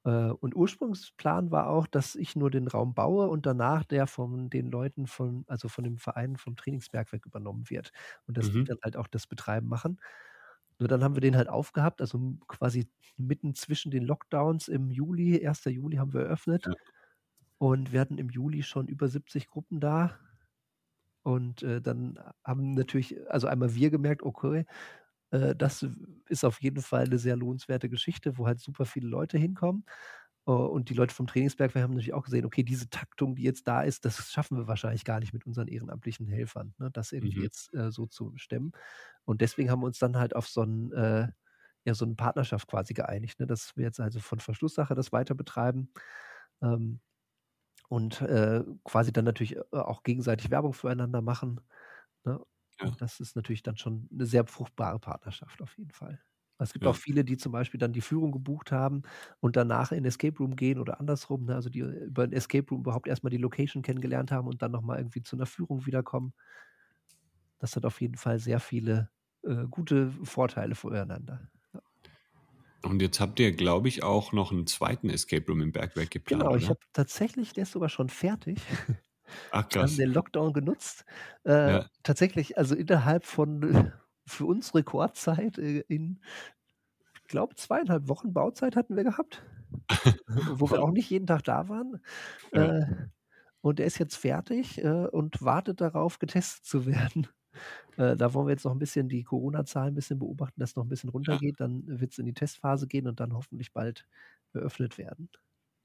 [0.05, 4.49] Äh, und Ursprungsplan war auch, dass ich nur den Raum baue und danach der von
[4.49, 7.91] den Leuten von also, von dem Verein vom Trainingsbergwerk übernommen wird
[8.27, 8.67] und dass die Mhm.
[8.67, 9.99] dann halt auch das Betreiben machen.
[10.79, 15.37] Nur dann haben wir den halt aufgehabt, also, quasi mitten zwischen den Lockdowns im Juli
[15.37, 15.69] 1.
[15.71, 16.65] Juli haben wir eröffnet.
[16.65, 16.75] Ja.
[17.59, 20.19] Und wir hatten im Juli schon über 70 Gruppen da.
[21.25, 24.65] Und, äh, dann haben natürlich also, einmal wir gemerkt: „Okay,
[25.31, 25.85] äh, das
[26.29, 29.85] ist auf jeden Fall 'ne sehr lohnenswerte Geschichte, wo halt super viele Leute hinkommen.“
[30.47, 33.67] Äh, und die Leute vom Trainingsbergwerk haben natürlich auch gesehen: „Okay, diese Taktung, die jetzt
[33.67, 37.39] da ist, das schaffen wir wahrscheinlich gar nicht mit unseren ehrenamtlichen Helfern, ne, das irgendwie
[37.39, 37.45] Mhm.
[37.45, 38.71] jetzt, äh, so zu stemmen.“
[39.25, 41.29] Und deswegen haben wir uns dann halt auf so 'n äh,
[41.85, 45.35] ja, so 'ne Partnerschaft quasi geeinigt, ne, dass wir jetzt also von Verschlusssache das weiter
[45.35, 45.91] betreiben,
[46.63, 47.01] ähm,
[47.89, 51.61] und, äh, quasi dann natürlich, äh, auch gegenseitig Werbung füreinander machen,
[52.25, 52.41] ne?
[52.79, 52.97] Ja.
[52.97, 56.21] Das ist natürlich dann schon 'ne sehr fruchtbare Partnerschaft auf jeden Fall.
[56.59, 56.97] Es gibt auch Ja.
[56.97, 59.03] viele, die zum Beispiel dann die Führung gebucht haben
[59.41, 61.55] und danach in Escape Room gehen oder andersrum, ne?
[61.55, 64.71] Also, die über 'n Escape Room überhaupt erst mal die Location kennengelernt haben und dann
[64.71, 66.33] noch mal irgendwie zu 'ner Führung wiederkommen.
[67.61, 69.09] Das hat auf jeden Fall sehr viele,
[69.43, 71.81] äh, gute Vorteile füreinander, ja.
[72.83, 75.09] Und jetzt habt ihr, glaube ich, auch noch 'n 2.
[75.09, 78.65] Escape Room im Bergwerk geplant, Genau, ich habe tatsächlich der ist sogar schon fertig.
[79.51, 79.97] Ach, Wir haben krass.
[79.97, 81.05] den Lockdown genutzt.
[81.43, 81.89] Äh, Ja.
[82.03, 83.91] tatsächlich, also, innerhalb von
[84.27, 86.19] für uns Rekordzeit, äh, in
[87.25, 89.41] ich glaube, 2 1/2 Wochen Bauzeit hatten wir gehabt,
[90.27, 92.01] wo wir auch nicht jeden Tag da waren.
[92.53, 92.69] Ja.
[92.69, 92.81] Äh,
[93.61, 97.27] und der ist jetzt fertig, äh, und wartet darauf, getestet zu werden.
[97.97, 100.83] Äh, da wollen wir jetzt noch 'n bisschen die Corona-Zahlen 'n bisschen beobachten, dass noch
[100.85, 101.39] 'n bisschen Ja.
[101.39, 101.59] runtergeht.
[101.61, 104.07] Dann wird's in die Testphase gehen und dann hoffentlich bald
[104.53, 105.29] eröffnet werden.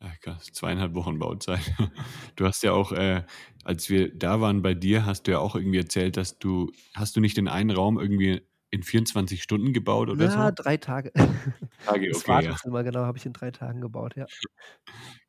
[0.02, 1.60] Ach, krass, zweieinhalb Wochen Bauzeit.
[2.36, 3.24] Du hast ja auch, äh,
[3.64, 7.16] als wir da waren bei dir, hast du ja auch irgendwie erzählt, dass du, hast
[7.16, 10.52] du nicht den einen Raum irgendwie in 24 Stunden gebaut oder Ja, so?
[10.52, 11.12] drei Tage.
[11.84, 12.56] Tage, Das okay, ja.
[12.56, 14.28] Wartezimmer, genau, habe ich in drei Tagen gebaut, ja.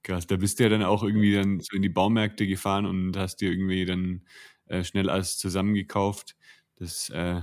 [0.03, 3.15] Krass, da bist du ja dann auch irgendwie dann so in die Baumärkte gefahren und
[3.17, 4.25] hast dir irgendwie dann
[4.67, 6.35] äh, schnell alles zusammengekauft.
[6.75, 7.41] Das, äh,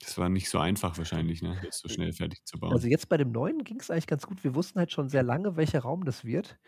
[0.00, 1.58] das war nicht so einfach wahrscheinlich, ne?
[1.64, 2.72] Das so schnell fertig zu bauen.
[2.72, 4.44] Also jetzt bei dem neuen ging es eigentlich ganz gut.
[4.44, 6.58] Wir wussten halt schon sehr lange, welcher Raum das wird.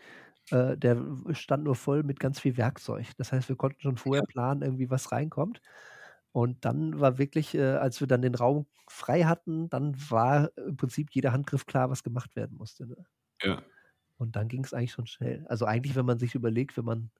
[0.51, 0.97] Äh, der
[1.33, 3.07] stand nur voll mit ganz viel Werkzeug.
[3.17, 5.61] Das heißt, wir konnten schon vorher planen, irgendwie was reinkommt.
[6.31, 10.77] Und dann war wirklich, äh, als wir dann den Raum frei hatten, dann war im
[10.77, 12.95] Prinzip jeder Handgriff klar, was gemacht werden musste, ne?
[13.41, 13.61] Ja.
[14.17, 15.45] Und dann ging es eigentlich schon schnell.
[15.47, 17.11] Also eigentlich, wenn man sich überlegt, wenn man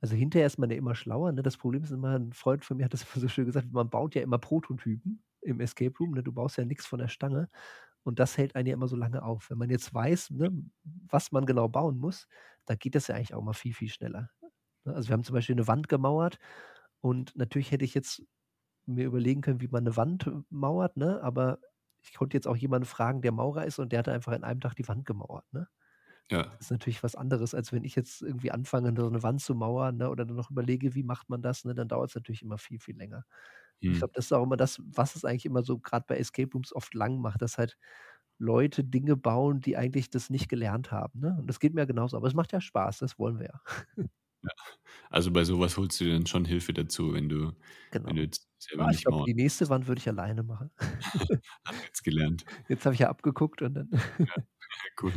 [0.00, 1.42] also hinterher ist man ja immer schlauer, ne?
[1.42, 4.14] Das Problem ist immer 'n Freund von mir hat das so schön gesagt, man baut
[4.14, 6.22] ja immer Prototypen im Escape Room, ne?
[6.22, 7.48] Du baust ja nix von der Stange
[8.04, 9.50] und das hält einen ja immer so lange auf.
[9.50, 10.50] Wenn man jetzt weiß, ne,
[10.84, 12.28] was man genau bauen muss,
[12.66, 14.30] dann geht das ja eigentlich auch mal viel, viel schneller,
[14.86, 14.94] ne?
[14.96, 16.38] Also, wir haben zum Beispiel 'ne Wand gemauert
[17.02, 18.22] und natürlich hätte ich jetzt
[18.86, 21.22] mir überlegen können, wie man 'ne Wand mauert, ne?
[21.24, 21.58] Aber
[22.02, 24.60] ich konnte jetzt auch jemanden fragen, der Maurer ist und der hat einfach in einem
[24.62, 25.68] Tag die Wand gemauert, ne?
[26.30, 26.58] Ja.
[26.58, 29.54] Das ist natürlich was anderes, als wenn ich jetzt irgendwie anfange, so 'ne Wand zu
[29.54, 31.74] mauern, ne, oder dann noch überlege, wie macht man das, ne?
[31.74, 33.24] Dann dauert's natürlich immer viel, viel länger.
[33.90, 34.00] Ich Mhm.
[34.00, 36.74] glaube, das ist auch immer das, was es eigentlich immer so grad bei Escape Rooms
[36.74, 37.76] oft lang macht, dass halt
[38.38, 41.36] Leute Dinge bauen, die eigentlich das nicht gelernt haben, ne?
[41.40, 43.60] Und das geht mir ja genauso, aber es macht ja Spaß, das wollen wir ja.
[44.44, 44.50] Ja.
[45.10, 47.52] Also, bei so was holst du dir dann schon Hilfe dazu, wenn du
[48.06, 48.22] wenn du Genau.
[48.22, 50.70] jetzt selber Ah, ich nicht glaube, mauern die nächste Wand würde ich alleine machen.
[51.64, 52.46] Hast jetzt gelernt.
[52.68, 53.90] Jetzt habe ich ja abgeguckt und dann
[54.26, 54.32] Ja,
[55.02, 55.14] cool.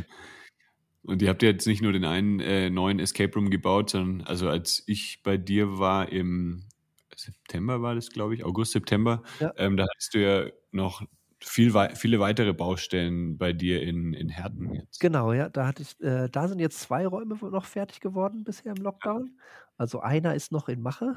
[1.04, 4.26] Und ihr habt ja jetzt nicht nur den einen, äh, neuen Escape Room gebaut, sondern
[4.26, 6.64] also, als ich bei dir war im
[7.16, 9.52] September war das, glaube ich, August, September, Ja.
[9.56, 11.02] ähm, da hattest du ja noch
[11.44, 15.00] viel viele weitere Baustellen bei dir in in Herten jetzt.
[15.00, 18.72] Genau, ja, da hatte ich äh, da sind jetzt 2 Räume noch fertig geworden bisher
[18.72, 18.82] im.
[18.82, 19.38] Lockdown.
[19.76, 21.16] Also, einer ist noch in Mache,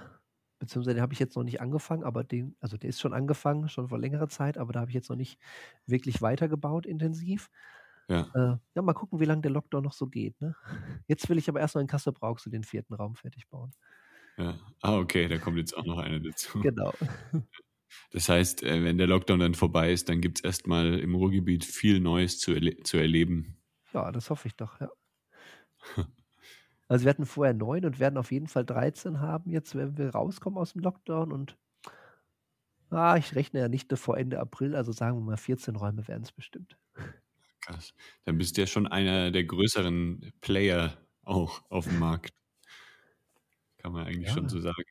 [0.59, 3.69] beziehungsweise den habe ich jetzt noch nicht angefangen, aber den also, der ist schon angefangen,
[3.69, 5.39] schon vor längerer Zeit, aber da habe ich jetzt noch nicht
[5.85, 7.51] wirklich weitergebaut intensiv.
[8.09, 8.31] Ja.
[8.33, 10.55] Äh, ja, mal gucken, wie lang der Lockdown noch so geht, ne?
[11.07, 12.83] Jetzt will ich aber erst noch in Kassel-Brauxel den 4.
[12.91, 13.73] Raum fertig bauen.
[14.37, 14.59] Ja.
[14.81, 16.59] Ah, okay, da kommt jetzt auch noch einer dazu.
[16.63, 16.93] Genau.
[18.11, 21.63] Das heißt, äh, wenn der Lockdown dann vorbei ist, dann gibt's erst mal im Ruhrgebiet
[21.63, 23.57] viel Neues zu erle zu erleben.
[23.93, 24.89] Ja, das hoffe ich doch, ja.
[26.87, 30.09] Also, wir hatten vorher 9 und werden auf jeden Fall 13 haben jetzt, wenn wir
[30.09, 31.57] rauskommen aus'm Lockdown und
[32.89, 36.31] ah, ich rechne ja nicht vor Ende April, also sagen wir mal 14 Räume werden's
[36.31, 36.77] bestimmt.
[37.65, 37.93] Krass.
[38.25, 42.31] Dann bist du ja schon einer der größeren Player auch auf'm Markt.
[43.79, 44.49] Kann man eigentlich schon Ja.
[44.49, 44.85] so sagen.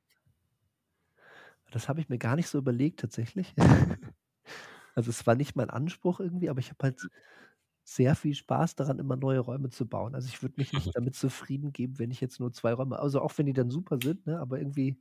[1.73, 3.55] Das habe ich mir gar nicht so überlegt tatsächlich.
[4.97, 7.11] Also, es war nicht mein Anspruch irgendwie, aber ich habe halt
[7.85, 10.15] sehr viel Spaß daran, immer neue Räume zu bauen.
[10.15, 13.21] Also, ich würde mich nicht damit zufrieden geben, wenn ich jetzt nur 2 Räume also,
[13.23, 15.01] auch wenn die dann super sind, ne, aber irgendwie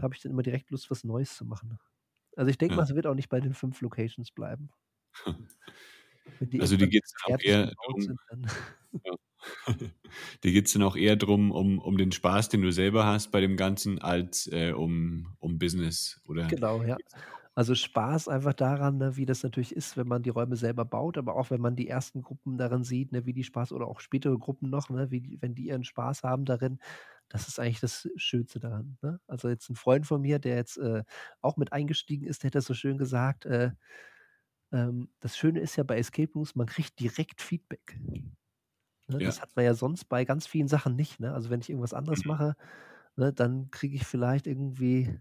[0.00, 1.78] habe ich dann immer direkt Lust, was Neues zu machen.
[2.36, 2.78] Also, ich denke Ja.
[2.78, 4.70] mal, es wird auch nicht bei den 5 Locations bleiben.
[6.40, 7.72] Die Also, dir irgendwann geht's dann auch eher
[8.28, 8.52] dann
[9.04, 9.14] ja.
[10.42, 13.56] Geht's dann auch eher drum, um um den Spaß, den du selber hast bei dem
[13.56, 16.98] Ganzen, als, äh, um um Business, oder Genau, ja.
[17.54, 21.18] Also, Spaß einfach daran, ne, wie das natürlich ist, wenn man die Räume selber baut,
[21.18, 24.00] aber auch wenn man die ersten Gruppen darin sieht, ne, wie die Spaß oder auch
[24.00, 26.78] spätere Gruppen noch, ne, wie die wenn die ihren Spaß haben darin,
[27.28, 29.20] das ist eigentlich das Schönste daran, ne?
[29.26, 31.04] Also, jetzt 'n Freund von mir, der jetzt, äh,
[31.42, 33.72] auch mit eingestiegen ist, der hat das so schön gesagt, äh,
[34.72, 37.98] ähm: „Das Schöne ist ja bei Escape Rooms, man kriegt direkt Feedback.“
[39.08, 39.22] Ne, Ja.
[39.22, 41.34] das hat man ja sonst bei ganz vielen Sachen nicht, ne?
[41.34, 42.26] Also, wenn ich irgendwas anderes Mhm.
[42.26, 42.56] mache,
[43.16, 45.20] ne, dann kriege ich vielleicht irgendwie,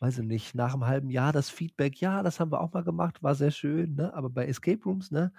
[0.00, 2.84] weiß ich nicht, nach 'm halben Jahr das Feedback: „Ja, das haben wir auch mal
[2.84, 4.14] gemacht, war sehr schön“, ne?
[4.14, 5.32] Aber bei Escape Rooms, ne,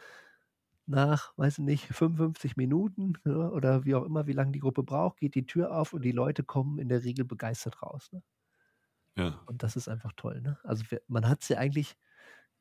[0.88, 4.84] nach, weiß ich nicht, 55 Minuten, ne, oder wie auch immer, wie lang die Gruppe
[4.84, 8.24] braucht, geht die Tür auf und die Leute kommen in der Regel begeistert raus, ne?
[9.18, 9.48] Ja.
[9.48, 10.58] Und das ist einfach toll, ne?
[10.64, 11.98] Also, wir man hat's ja eigentlich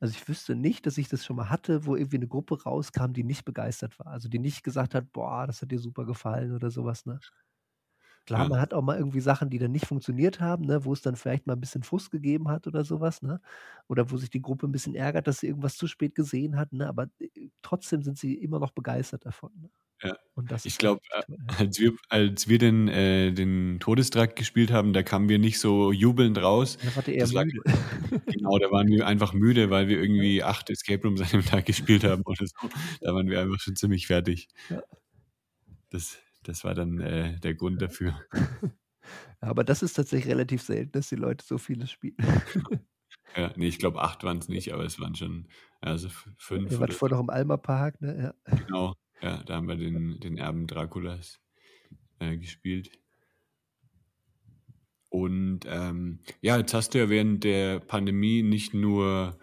[0.03, 3.13] also, ich wüsste nicht, dass ich das schon mal hatte, wo irgendwie 'ne Gruppe rauskam,
[3.15, 4.09] die nicht begeistert war.
[4.09, 7.23] Also, die nicht gesagt hat: „Boah, das hat dir super gefallen“ oder so was, ne?
[8.29, 8.63] Klar, man Ja.
[8.63, 11.47] hat auch mal irgendwie Sachen, die dann nicht funktioniert haben, ne, wo es dann vielleicht
[11.49, 13.41] mal 'n bisschen Frust gegeben hat oder so was, ne?
[13.89, 16.73] Oder wo sich die Gruppe 'n bisschen ärgert, dass sie irgendwas zu spät gesehen hat,
[16.73, 16.87] ne?
[16.89, 19.71] Aber, äh, trotzdem sind sie immer noch begeistert davon, ne?
[20.03, 20.17] Ja.
[20.57, 21.01] Ich ist glaube,
[21.59, 25.93] als wir als wir den äh, den Todestrakt gespielt haben, da kamen wir nicht so
[25.93, 26.79] jubelnd raus.
[26.95, 27.63] Da ihr eher lag müde.
[28.27, 31.67] genau, da waren wir einfach müde, weil wir irgendwie 8 Escape Rooms an dem Tag
[31.67, 32.69] gespielt haben oder so.
[33.01, 34.49] Da waren wir einfach schon ziemlich fertig.
[34.71, 34.83] Ja.
[35.91, 38.21] Das das war dann, äh, der Grund dafür.
[39.41, 42.17] Aber das ist tatsächlich relativ selten, dass die Leute so vieles spielen.
[43.35, 45.49] Ja, ne, ich glaube 8 waren's nicht, aber es waren schon,
[45.81, 48.35] also f Ja, 5 ihr wart vorher noch im Alma Park, ne?
[48.47, 48.57] Ja.
[48.57, 48.95] Genau.
[49.23, 51.41] Ja, da haben wir den, den Erben Draculas
[52.19, 52.91] äh, gespielt.
[55.09, 59.39] Und ähm, ja, jetzt hast du ja während der Pandemie nicht nur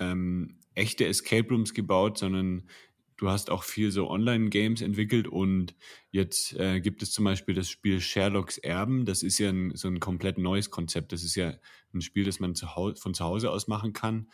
[0.00, 2.68] ähm, echte Escape Rooms gebaut, sondern
[3.16, 5.76] du hast auch viel so Online-Games entwickelt und
[6.10, 9.04] jetzt äh, gibt es zum Beispiel das Spiel Sherlocks Erben.
[9.04, 11.12] Das ist ja ein, so ein komplett neues Konzept.
[11.12, 11.54] Das ist ja
[11.94, 14.28] ein Spiel, das man zu von zu Hause aus machen kann.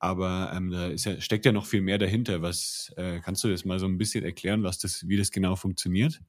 [0.00, 2.42] Aber ähm, da ja, steckt ja noch viel mehr dahinter.
[2.42, 5.56] Was äh, kannst du das mal so ein bisschen erklären, was das, wie das genau
[5.56, 6.20] funktioniert?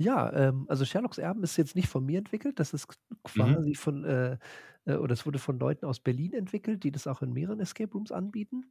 [0.00, 2.58] Ja, ähm, also Sherlocks Erben ist jetzt nicht von mir entwickelt.
[2.58, 3.16] Das ist mhm.
[3.22, 3.74] quasi mhm.
[3.74, 4.38] von äh,
[4.86, 7.92] äh, oder es wurde von Leuten aus Berlin entwickelt, die das auch in mehreren Escape
[7.92, 8.64] Rooms anbieten.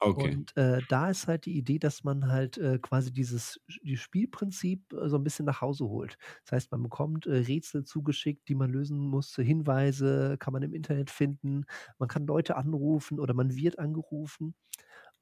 [0.00, 0.34] Okay.
[0.34, 4.92] Und äh, da ist halt die Idee, dass man halt äh, quasi dieses die Spielprinzip
[4.92, 6.18] äh, so ein bisschen nach Hause holt.
[6.44, 10.74] Das heißt, man bekommt äh, Rätsel zugeschickt, die man lösen muss, Hinweise kann man im
[10.74, 11.64] Internet finden,
[11.98, 14.54] man kann Leute anrufen oder man wird angerufen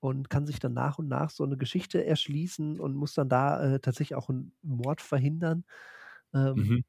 [0.02, 3.62] und kann sich dann nach und nach so eine Geschichte erschließen und muss dann da
[3.62, 5.64] äh, tatsächlich auch einen Mord verhindern.
[6.34, 6.84] Ähm, mhm.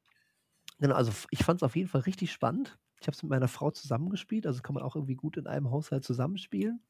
[0.80, 2.76] Genau, also ich fand es auf jeden Fall richtig spannend.
[3.00, 5.70] Ich habe es mit meiner Frau zusammengespielt, also kann man auch irgendwie gut in einem
[5.70, 6.82] Haushalt zusammenspielen.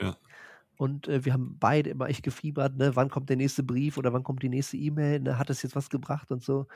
[0.00, 0.16] Ja.
[0.78, 2.96] Und äh, wir haben beide immer echt gefiebert, ne?
[2.96, 5.38] wann kommt der nächste Brief oder wann kommt die nächste E-Mail, ne?
[5.38, 6.66] hat es jetzt was gebracht und so.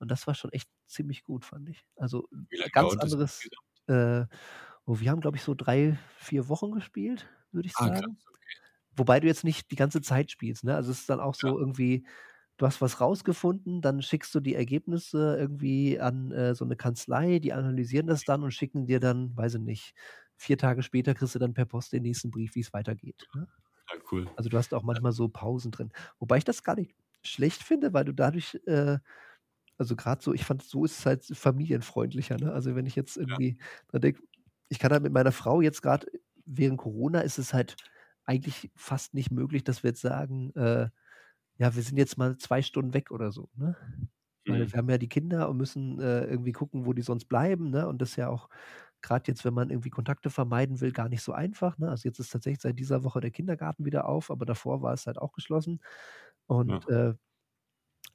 [0.00, 1.86] Und das war schon echt ziemlich gut, fand ich.
[1.94, 2.28] Also
[2.72, 3.48] ganz anderes.
[3.86, 4.24] Äh,
[4.86, 8.16] oh, wir haben, glaube ich, so drei, vier Wochen gespielt, würde ich ah, sagen.
[8.16, 8.29] Krass.
[9.00, 10.74] Wobei du jetzt nicht die ganze Zeit spielst, ne?
[10.74, 11.54] Also es ist dann auch so ja.
[11.54, 12.04] irgendwie,
[12.58, 17.38] du hast was rausgefunden, dann schickst du die Ergebnisse irgendwie an äh, so eine Kanzlei,
[17.38, 19.94] die analysieren das dann und schicken dir dann, weiß ich nicht,
[20.36, 23.26] vier Tage später kriegst du dann per Post den nächsten Brief, wie es weitergeht.
[23.34, 23.48] Ne?
[23.88, 24.28] Ja, cool.
[24.36, 25.94] Also du hast auch manchmal so Pausen drin.
[26.18, 28.98] Wobei ich das gar nicht schlecht finde, weil du dadurch, äh,
[29.78, 32.36] also gerade so, ich fand, so ist es halt familienfreundlicher.
[32.36, 32.52] Ne?
[32.52, 33.56] Also wenn ich jetzt irgendwie
[33.94, 33.98] ja.
[33.98, 34.20] denke,
[34.68, 36.06] ich kann halt mit meiner Frau jetzt gerade
[36.44, 37.76] während Corona ist es halt
[38.30, 40.88] eigentlich fast nicht möglich, dass wir jetzt sagen, äh,
[41.58, 43.76] ja, wir sind jetzt mal zwei Stunden weg oder so, ne?
[44.46, 44.72] Weil mhm.
[44.72, 47.88] wir haben ja die Kinder und müssen äh, irgendwie gucken, wo die sonst bleiben, ne?
[47.88, 48.48] Und das ist ja auch
[49.02, 51.78] gerade jetzt, wenn man irgendwie Kontakte vermeiden will, gar nicht so einfach.
[51.78, 51.88] Ne?
[51.88, 55.06] Also jetzt ist tatsächlich seit dieser Woche der Kindergarten wieder auf, aber davor war es
[55.06, 55.80] halt auch geschlossen.
[56.46, 57.10] Und ja.
[57.10, 57.14] äh,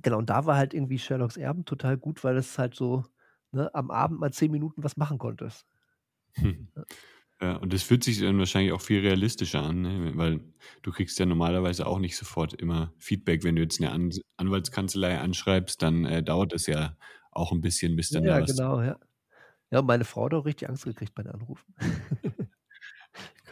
[0.01, 3.03] genau, und da war halt irgendwie Sherlocks Erben total gut, weil es halt so
[3.51, 5.65] ne, am Abend mal zehn Minuten was machen konntest.
[6.33, 6.67] Hm.
[7.41, 7.47] Ja.
[7.47, 10.11] Ja, und das fühlt sich dann wahrscheinlich auch viel realistischer an, ne?
[10.15, 10.39] weil
[10.83, 13.43] du kriegst ja normalerweise auch nicht sofort immer Feedback.
[13.43, 16.95] Wenn du jetzt eine an Anwaltskanzlei anschreibst, dann äh, dauert es ja
[17.31, 18.55] auch ein bisschen, bis dann ja, da was...
[18.55, 18.97] genau, ja.
[19.69, 21.75] Ja, meine Frau hat auch richtig Angst gekriegt bei den Anrufen.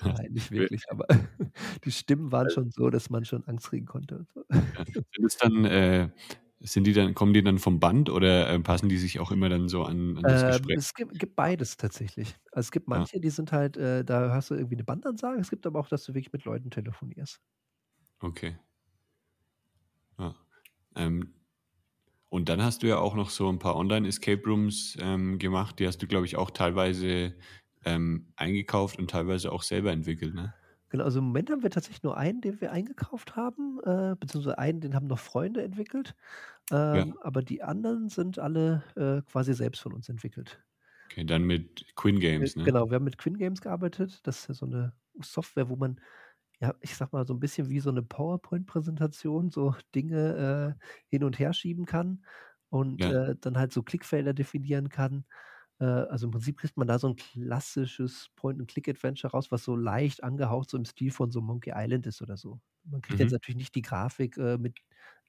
[0.06, 1.06] Nein, nicht wirklich, aber
[1.86, 4.26] die Stimmen waren schon so, dass man schon Angst kriegen konnte.
[4.52, 6.10] Ja, sind es dann äh,
[6.64, 9.50] sind die dann, kommen die dann vom Band oder äh, passen die sich auch immer
[9.50, 10.78] dann so an, an das ähm, Gespräch?
[10.78, 12.36] Es gibt, gibt, beides tatsächlich.
[12.52, 13.22] Also es gibt manche, ja.
[13.22, 16.06] die sind halt, äh, da hast du irgendwie eine Bandansage, es gibt aber auch, dass
[16.06, 17.42] du wirklich mit Leuten telefonierst.
[18.20, 18.58] Okay.
[20.18, 20.36] Ja.
[20.96, 21.34] Ähm,
[22.30, 25.88] und dann hast du ja auch noch so ein paar Online-Escape Rooms ähm, gemacht, die
[25.88, 27.36] hast du, glaube ich, auch teilweise
[27.84, 30.54] ähm, eingekauft und teilweise auch selber entwickelt, ne?
[30.94, 34.60] Genau, also im Moment haben wir tatsächlich nur einen, den wir eingekauft haben, äh, beziehungsweise
[34.60, 36.14] einen, den haben noch Freunde entwickelt.
[36.72, 37.06] Ähm, ja.
[37.22, 40.64] Aber die anderen sind alle äh, quasi selbst von uns entwickelt.
[41.06, 42.64] Okay, dann mit Quinn Games, ne?
[42.64, 44.20] Genau, wir haben mit Quinn Games gearbeitet.
[44.28, 46.00] Das ist ja so eine Software, wo man,
[46.60, 51.24] ja, ich sag mal, so ein bisschen wie so eine PowerPoint-Präsentation so Dinge äh, hin
[51.24, 52.24] und her schieben kann
[52.70, 53.30] und ja.
[53.30, 55.26] Äh, dann halt so Klickfelder definieren kann.
[55.84, 60.24] Äh, also im Prinzip kriegt man da so ein klassisches Point-and-Click-Adventure raus, was so leicht
[60.24, 62.60] angehaucht so im Stil von so Monkey Island ist oder so.
[62.86, 63.34] Man kriegt jetzt mhm.
[63.34, 64.80] natürlich nicht die Grafik äh, mit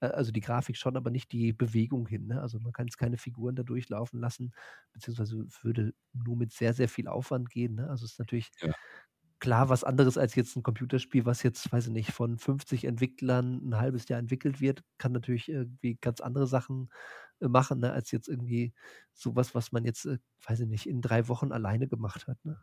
[0.00, 2.40] äh, also die Grafik schon, aber nicht die Bewegung hin, ne?
[2.42, 4.52] Also, man kann jetzt keine Figuren da durchlaufen lassen,
[4.92, 7.88] beziehungsweise würde nur mit sehr, sehr viel Aufwand gehen, ne?
[7.90, 8.74] Also, es ist natürlich Ja.
[9.40, 13.60] klar was anderes als jetzt ein Computerspiel, was jetzt, weiß ich nicht, von 50 Entwicklern
[13.68, 16.94] ein halbes Jahr entwickelt wird, kann natürlich irgendwie ganz andere Sachen äh,
[17.40, 18.72] machen, ne, als jetzt irgendwie
[19.12, 22.44] sowas, was man jetzt, äh, weiß ich nicht, in drei Wochen alleine gemacht hat.
[22.44, 22.58] Ne?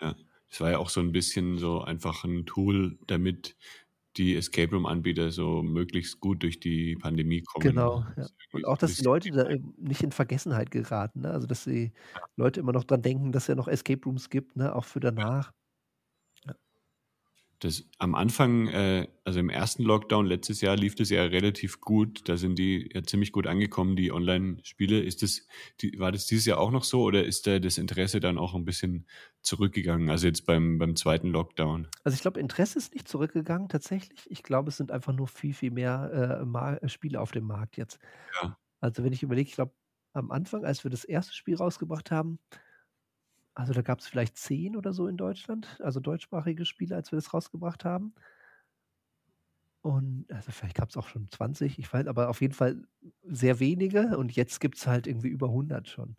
[0.00, 0.14] Ja,
[0.48, 3.56] es war ja auch so ein bisschen so einfach ein Tool, damit
[4.16, 7.62] die Escape Room-Anbieter so möglichst gut durch die Pandemie kommen.
[7.62, 8.26] Genau, ja.
[8.52, 11.20] Und auch, dass die Leute da nicht in Vergessenheit geraten.
[11.20, 11.30] Ne?
[11.30, 11.92] Also, dass die
[12.36, 14.74] Leute immer noch dran denken, dass es ja noch Escape Rooms gibt, ne?
[14.74, 15.52] auch für danach.
[17.60, 22.28] Das, am Anfang, äh, also im ersten Lockdown letztes Jahr lief das ja relativ gut.
[22.28, 25.00] Da sind die ja ziemlich gut angekommen, die Online-Spiele.
[25.00, 25.46] Ist das,
[25.80, 28.54] die, war das dieses Jahr auch noch so oder ist da das Interesse dann auch
[28.54, 29.06] ein bisschen
[29.42, 30.10] zurückgegangen?
[30.10, 31.88] Also jetzt beim, beim zweiten Lockdown?
[32.04, 34.30] Also ich glaube, Interesse ist nicht zurückgegangen tatsächlich.
[34.30, 36.40] Ich glaube, es sind einfach nur viel, viel mehr
[36.82, 37.98] äh, Spiele auf dem Markt jetzt.
[38.42, 38.58] Ja.
[38.80, 39.72] Also wenn ich überlege, ich glaube,
[40.12, 42.38] am Anfang, als wir das erste Spiel rausgebracht haben,
[43.56, 47.16] also da gab es vielleicht zehn oder so in Deutschland, also deutschsprachige Spiele, als wir
[47.18, 48.14] das rausgebracht haben.
[49.82, 52.82] Und also vielleicht gab's auch schon 20, ich weiß aber auf jeden Fall
[53.22, 56.16] sehr wenige und jetzt gibt's halt irgendwie über 100 schon,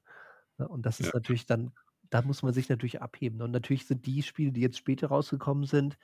[0.57, 0.67] ne?
[0.67, 1.13] Und das ist ja.
[1.13, 1.73] natürlich dann
[2.11, 3.41] da muss man sich natürlich abheben.
[3.41, 5.97] Und natürlich sind die Spiele, die jetzt später rausgekommen sind,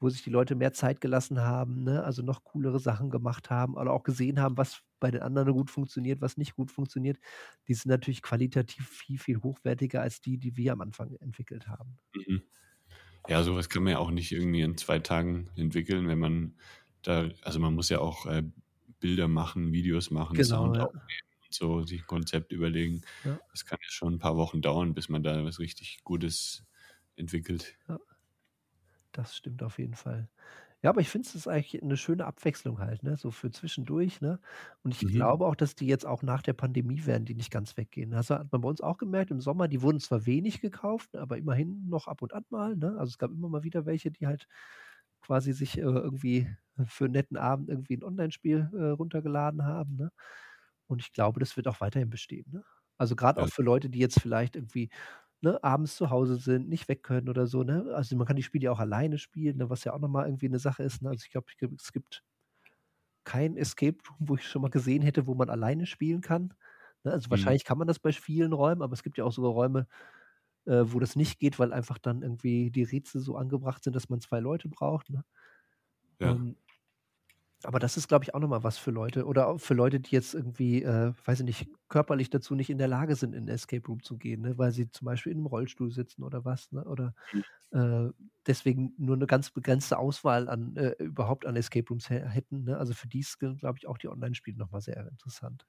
[0.00, 3.74] wo sich die Leute mehr Zeit gelassen haben, ne, also noch coolere Sachen gemacht haben
[3.76, 7.18] oder auch gesehen haben, was bei den anderen gut funktioniert, was nicht gut funktioniert,
[7.68, 11.98] die sind natürlich qualitativ viel, viel hochwertiger als die, die wir am Anfang entwickelt haben.
[12.14, 12.42] Mhm.
[13.28, 16.56] Ja, so was kann man ja auch nicht irgendwie in 2 Tagen entwickeln, wenn man
[17.02, 18.44] da also, man muss ja auch, äh,
[19.00, 20.90] Bilder machen, Videos machen, Genau, Sound ja.
[20.90, 23.02] aufnehmen und so, sich 'n Konzept überlegen.
[23.24, 23.40] Ja.
[23.52, 26.64] Das kann ja schon 'n paar Wochen dauern, bis man da was richtig Gutes
[27.16, 27.78] entwickelt.
[27.88, 28.09] Ja.
[29.14, 30.28] Das stimmt auf jeden Fall.
[30.82, 34.20] Ja, aber ich finde, es ist eigentlich 'ne schöne Abwechslung halt, ne, so für zwischendurch,
[34.20, 34.40] ne?
[34.82, 35.22] Und ich Mhm.
[35.22, 38.14] glaube auch, dass die jetzt auch nach der Pandemie werden die nicht ganz weggehen.
[38.14, 41.36] Also, hat man bei uns auch gemerkt im Sommer, die wurden zwar wenig gekauft, aber
[41.38, 42.90] immerhin noch ab und an mal, ne?
[42.98, 44.46] Also, es gab immer mal wieder welche, die halt
[45.22, 46.48] quasi sich, äh, irgendwie
[46.86, 50.10] für 'n netten Abend irgendwie 'n Onlinespiel, äh, runtergeladen haben, ne?
[50.88, 52.64] Und ich glaube, das wird auch weiterhin bestehen, ne?
[52.98, 53.50] Also, grad auch Ja.
[53.50, 54.90] für Leute, die jetzt vielleicht irgendwie,
[55.42, 57.92] ne, abends zu Hause sind, nicht weg können oder so, ne?
[57.94, 60.26] Also, man kann die Spiele ja auch alleine spielen, ne, was ja auch noch mal
[60.26, 61.10] irgendwie 'ne Sache ist, ne?
[61.10, 61.46] Also, ich glaube,
[61.78, 62.22] es gibt
[63.24, 66.54] kein Escape Room, wo ich schon mal gesehen hätte, wo man alleine spielen kann,
[67.04, 67.12] ne?
[67.12, 67.30] Also, Mhm.
[67.30, 69.86] wahrscheinlich kann man das bei vielen Räumen, aber es gibt ja auch sogar Räume,
[70.66, 74.08] äh, wo das nicht geht, weil einfach dann irgendwie die Rätsel so angebracht sind, dass
[74.10, 75.24] man 2 Leute braucht, ne?
[76.20, 76.40] Ja.
[76.40, 76.56] Ähm,
[77.64, 80.00] aber das ist, glaube ich, auch noch mal was für Leute oder auch für Leute,
[80.00, 83.44] die jetzt irgendwie, äh, weiß ich nicht, körperlich dazu nicht in der Lage sind, in
[83.44, 86.44] 'n Escape Room zu gehen, ne, weil sie zum Beispiel in 'nem Rollstuhl sitzen oder
[86.44, 86.84] was, ne?
[86.84, 87.42] Oder, Mhm.
[87.72, 88.10] äh,
[88.46, 92.78] deswegen nur 'ne ganz begrenzte Auswahl an äh, überhaupt an Escape Rooms hä hätten, ne?
[92.78, 95.64] Also, für die g glaube ich, auch die Onlinespiele noch mal sehr interessant.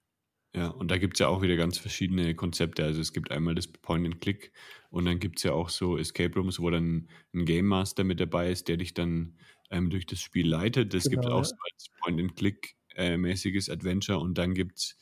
[0.55, 2.83] Ja, und da gibt's ja auch wieder ganz verschiedene Konzepte.
[2.83, 4.51] Also, es gibt einmal das Point and Click
[4.89, 8.51] und dann gibt's ja auch so Escape Rooms, wo dann 'n Game Master mit dabei
[8.51, 9.37] ist, der dich dann,
[9.71, 10.93] ähm, durch das Spiel leitet.
[10.93, 11.45] Das gibt's Genau, auch ja.
[11.45, 14.97] so als Point and Click, äh, mäßiges Adventure und dann gibt's,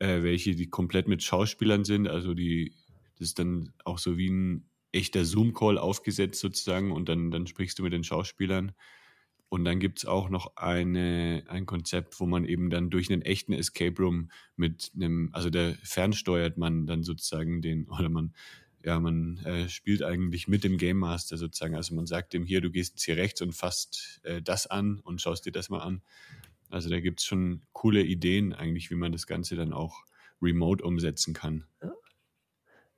[0.00, 2.08] äh, welche, die komplett mit Schauspielern sind.
[2.08, 2.74] Also, die
[3.18, 7.78] das ist dann auch so wie 'n echter Zoom-Call aufgesetzt sozusagen und dann dann sprichst
[7.78, 8.72] du mit den Schauspielern.
[9.50, 13.52] Und dann gibt's auch noch eine ein Konzept, wo man eben dann durch 'nen echten
[13.52, 18.34] Escape Room mit 'nem also, da fernsteuert man dann sozusagen den oder man
[18.84, 21.76] ja, man, äh, spielt eigentlich mit dem Game Master sozusagen.
[21.76, 25.00] Also, man sagt dem: „Hier, du gehst jetzt hier rechts und fasst, äh, das an
[25.00, 26.02] und schaust dir das mal an.“
[26.70, 30.04] Also, da gibt's schon coole Ideen eigentlich, wie man das Ganze dann auch
[30.42, 31.66] remote umsetzen kann.
[31.82, 31.94] Ja.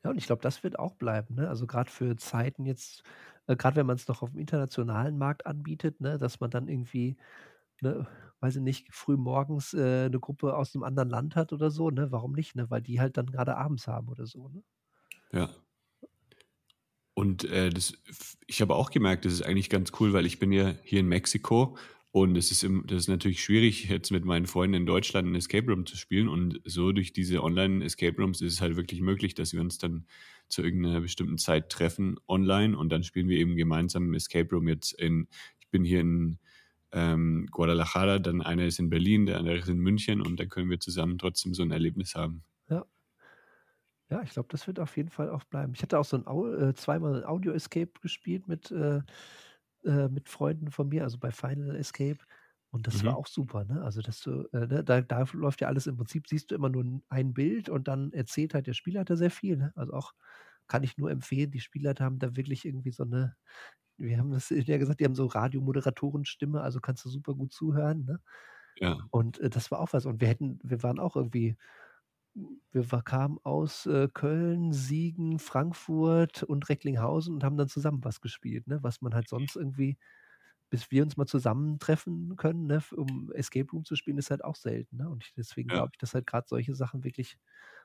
[0.05, 1.49] Ja, und ich glaube, das wird auch bleiben, ne?
[1.49, 3.03] Also, grad für Zeiten jetzt
[3.47, 7.17] äh, grad wenn man's noch aufm internationalen Markt anbietet, ne, dass man dann irgendwie,
[7.83, 8.09] ne,
[8.41, 11.91] weiß ich nicht, früh morgens, äh, 'ne Gruppe aus 'nem anderen Land hat oder so,
[11.91, 12.13] ne?
[12.13, 12.71] Warum nicht, ne?
[12.71, 14.63] Weil die halt dann grade abends haben oder so, ne?
[15.33, 15.66] Ja.
[17.19, 17.95] Und, äh, das
[18.47, 21.09] ich habe auch gemerkt, das ist eigentlich ganz cool, weil ich bin ja hier in
[21.09, 21.77] Mexiko
[22.13, 25.35] und es ist im das ist natürlich schwierig, jetzt mit meinen Freunden in Deutschland 'n
[25.35, 29.35] Escape Room zu spielen und so durch diese Online-Escape Rooms ist es halt wirklich möglich,
[29.35, 30.07] dass wir uns dann
[30.51, 34.51] zu irgend 'ner bestimmten Zeit treffen online und dann spielen wir eben gemeinsam 'n Escape
[34.55, 35.27] Room jetzt in
[35.59, 36.39] ich bin hier in,
[36.93, 40.69] ähm, Guadalajara, dann einer ist in Berlin, der andere ist in München und dann können
[40.71, 42.45] wir zusammen trotzdem so 'n Erlebnis haben.
[42.71, 42.87] Ja.
[44.11, 45.73] Ja, ich glaube, das wird auf jeden Fall auch bleiben.
[45.75, 49.03] Ich hatte auch so 'n Au äh, zweimal Audio Escape gespielt mit äh,
[49.85, 52.19] äh, mit Freunden von mir, also bei Final Escape
[52.71, 53.17] und das war Mhm.
[53.17, 53.83] auch super, ne?
[53.83, 56.69] Also, dass du äh, ne, da da läuft ja alles im Prinzip siehst du immer
[56.69, 59.73] nur 'n ein Bild und dann erzählt halt der Spielleiter sehr viel, ne?
[59.77, 60.13] Also, auch
[60.69, 63.37] kann ich nur empfehlen, die Spielleiter haben da wirklich irgendwie so 'ne
[63.99, 68.05] wir haben das ja gesagt, die haben so Radiomoderatorenstimme, also kannst du super gut zuhören,
[68.07, 68.21] ne?
[68.81, 69.09] Ja.
[69.11, 71.57] Und, äh, das war auch was und wir hätten wir waren auch irgendwie
[72.73, 78.21] wir war kamen aus, äh, Köln, Siegen, Frankfurt und Recklinghausen und haben dann zusammen was
[78.21, 78.83] gespielt, ne?
[78.83, 79.31] Was man halt Mhm.
[79.31, 79.99] sonst irgendwie
[80.71, 84.57] bis wir uns mal zusammentreffen können, ne, um Escape Room zu spielen, ist halt auch
[84.57, 85.09] selten, ne?
[85.11, 85.73] Und ich deswegen Ja.
[85.73, 87.39] glaube ich, dass halt grad solche Sachen wirklich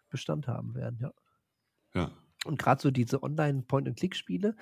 [0.10, 1.12] Bestand haben werden, ja.
[1.94, 2.12] Ja.
[2.46, 4.56] Und grad so diese Online Point and Click Spiele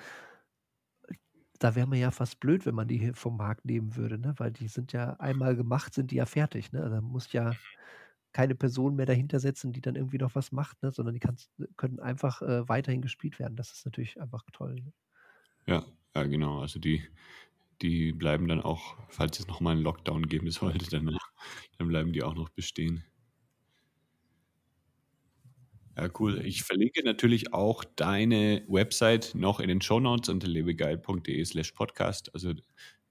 [1.58, 4.34] da wäre man ja fast blöd, wenn man die hier vom Markt nehmen würde, ne?
[4.38, 6.88] Weil die sind ja einmal gemacht, sind die ja fertig, ne?
[6.88, 7.80] Da muss ja Mhm.
[8.32, 12.00] Keine Person mehr dahintersetzen, die dann irgendwie noch was macht, ne, sondern die kannst können
[12.00, 13.56] einfach, äh, weiterhin gespielt werden.
[13.56, 14.92] Das ist natürlich einfach toll, ne?
[15.66, 15.86] Ja,
[16.16, 16.60] ja genau.
[16.60, 17.02] Also, die
[17.82, 21.32] die bleiben dann auch, falls es noch mal 'n Lockdown geben sollte danach,
[21.78, 23.04] dann bleiben die auch noch bestehen.
[25.96, 26.40] Ja, cool.
[26.44, 32.32] Ich verlinke natürlich auch deine Website noch in den Shownotes unter lebegeil.de/podcast.
[32.34, 32.52] Also,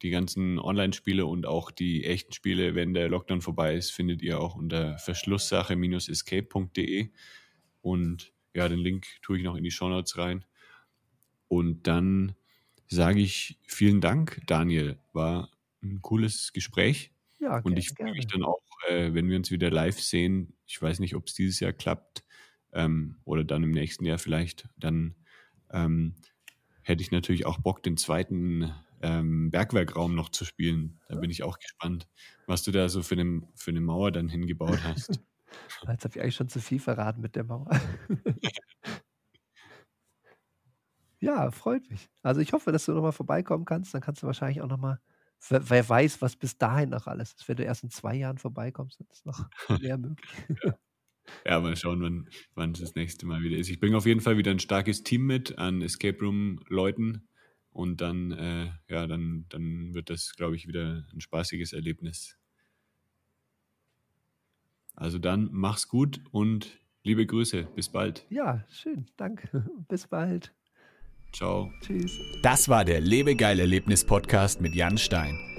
[0.02, 4.40] die ganzen Onlinespiele und auch die echten Spiele, wenn der Lockdown vorbei ist, findet ihr
[4.40, 7.10] auch unter verschlusssache-escape.de.
[7.82, 10.46] Und ja, den Link tue ich noch in die Shownotes rein.
[11.48, 12.36] Und dann
[12.88, 15.00] sage ich vielen Dank, Daniel.
[15.14, 15.52] War
[15.84, 17.12] 'n cooles Gespräch.
[17.40, 20.54] Ja, und ich freue mich dann auch, äh, wenn wir uns wieder live sehen.
[20.68, 22.24] Ich weiß nicht, ob es dieses Jahr klappt
[22.74, 24.68] ähm, oder dann im nächsten Jahr vielleicht.
[24.78, 25.16] Dann
[25.72, 26.16] ähm,
[26.84, 31.00] hätte ich natürlich auch Bock, den zweiten ähm, Bergwerkraum noch zu spielen.
[31.08, 32.08] Da bin ich auch gespannt,
[32.48, 35.20] was du da so für eine, für eine Mauer dann hingebaut hast.
[35.88, 37.70] Jetzt habe ich eigentlich schon zu viel verraten mit der Mauer.
[41.20, 42.10] ja, freut mich.
[42.22, 43.94] Also ich hoffe, dass du nochmal vorbeikommen kannst.
[43.94, 45.00] Dann kannst du wahrscheinlich auch nochmal,
[45.48, 47.48] wer, wer weiß, was bis dahin noch alles ist.
[47.48, 49.50] Wenn du erst in zwei Jahren vorbeikommst, ist noch
[49.82, 50.32] mehr möglich.
[50.64, 50.74] ja.
[51.46, 53.70] Ja, mal schauen, wann, wann es das nächste Mal wieder ist.
[53.70, 57.28] Ich bringe auf jeden Fall wieder ein starkes Team mit an Escape Room-Leuten.
[57.72, 62.38] Und dann, äh, ja, dann, dann wird das, glaube ich, wieder ein spaßiges Erlebnis.
[64.96, 67.70] Also dann mach's gut und liebe Grüße.
[67.76, 68.26] Bis bald.
[68.30, 69.06] Ja, schön.
[69.16, 69.70] Danke.
[69.88, 70.54] Bis bald.
[71.32, 71.72] Ciao.
[71.82, 72.20] Tschüss.
[72.42, 75.59] Das war der Lebegeil Erlebnis Podcast mit Jan Stein.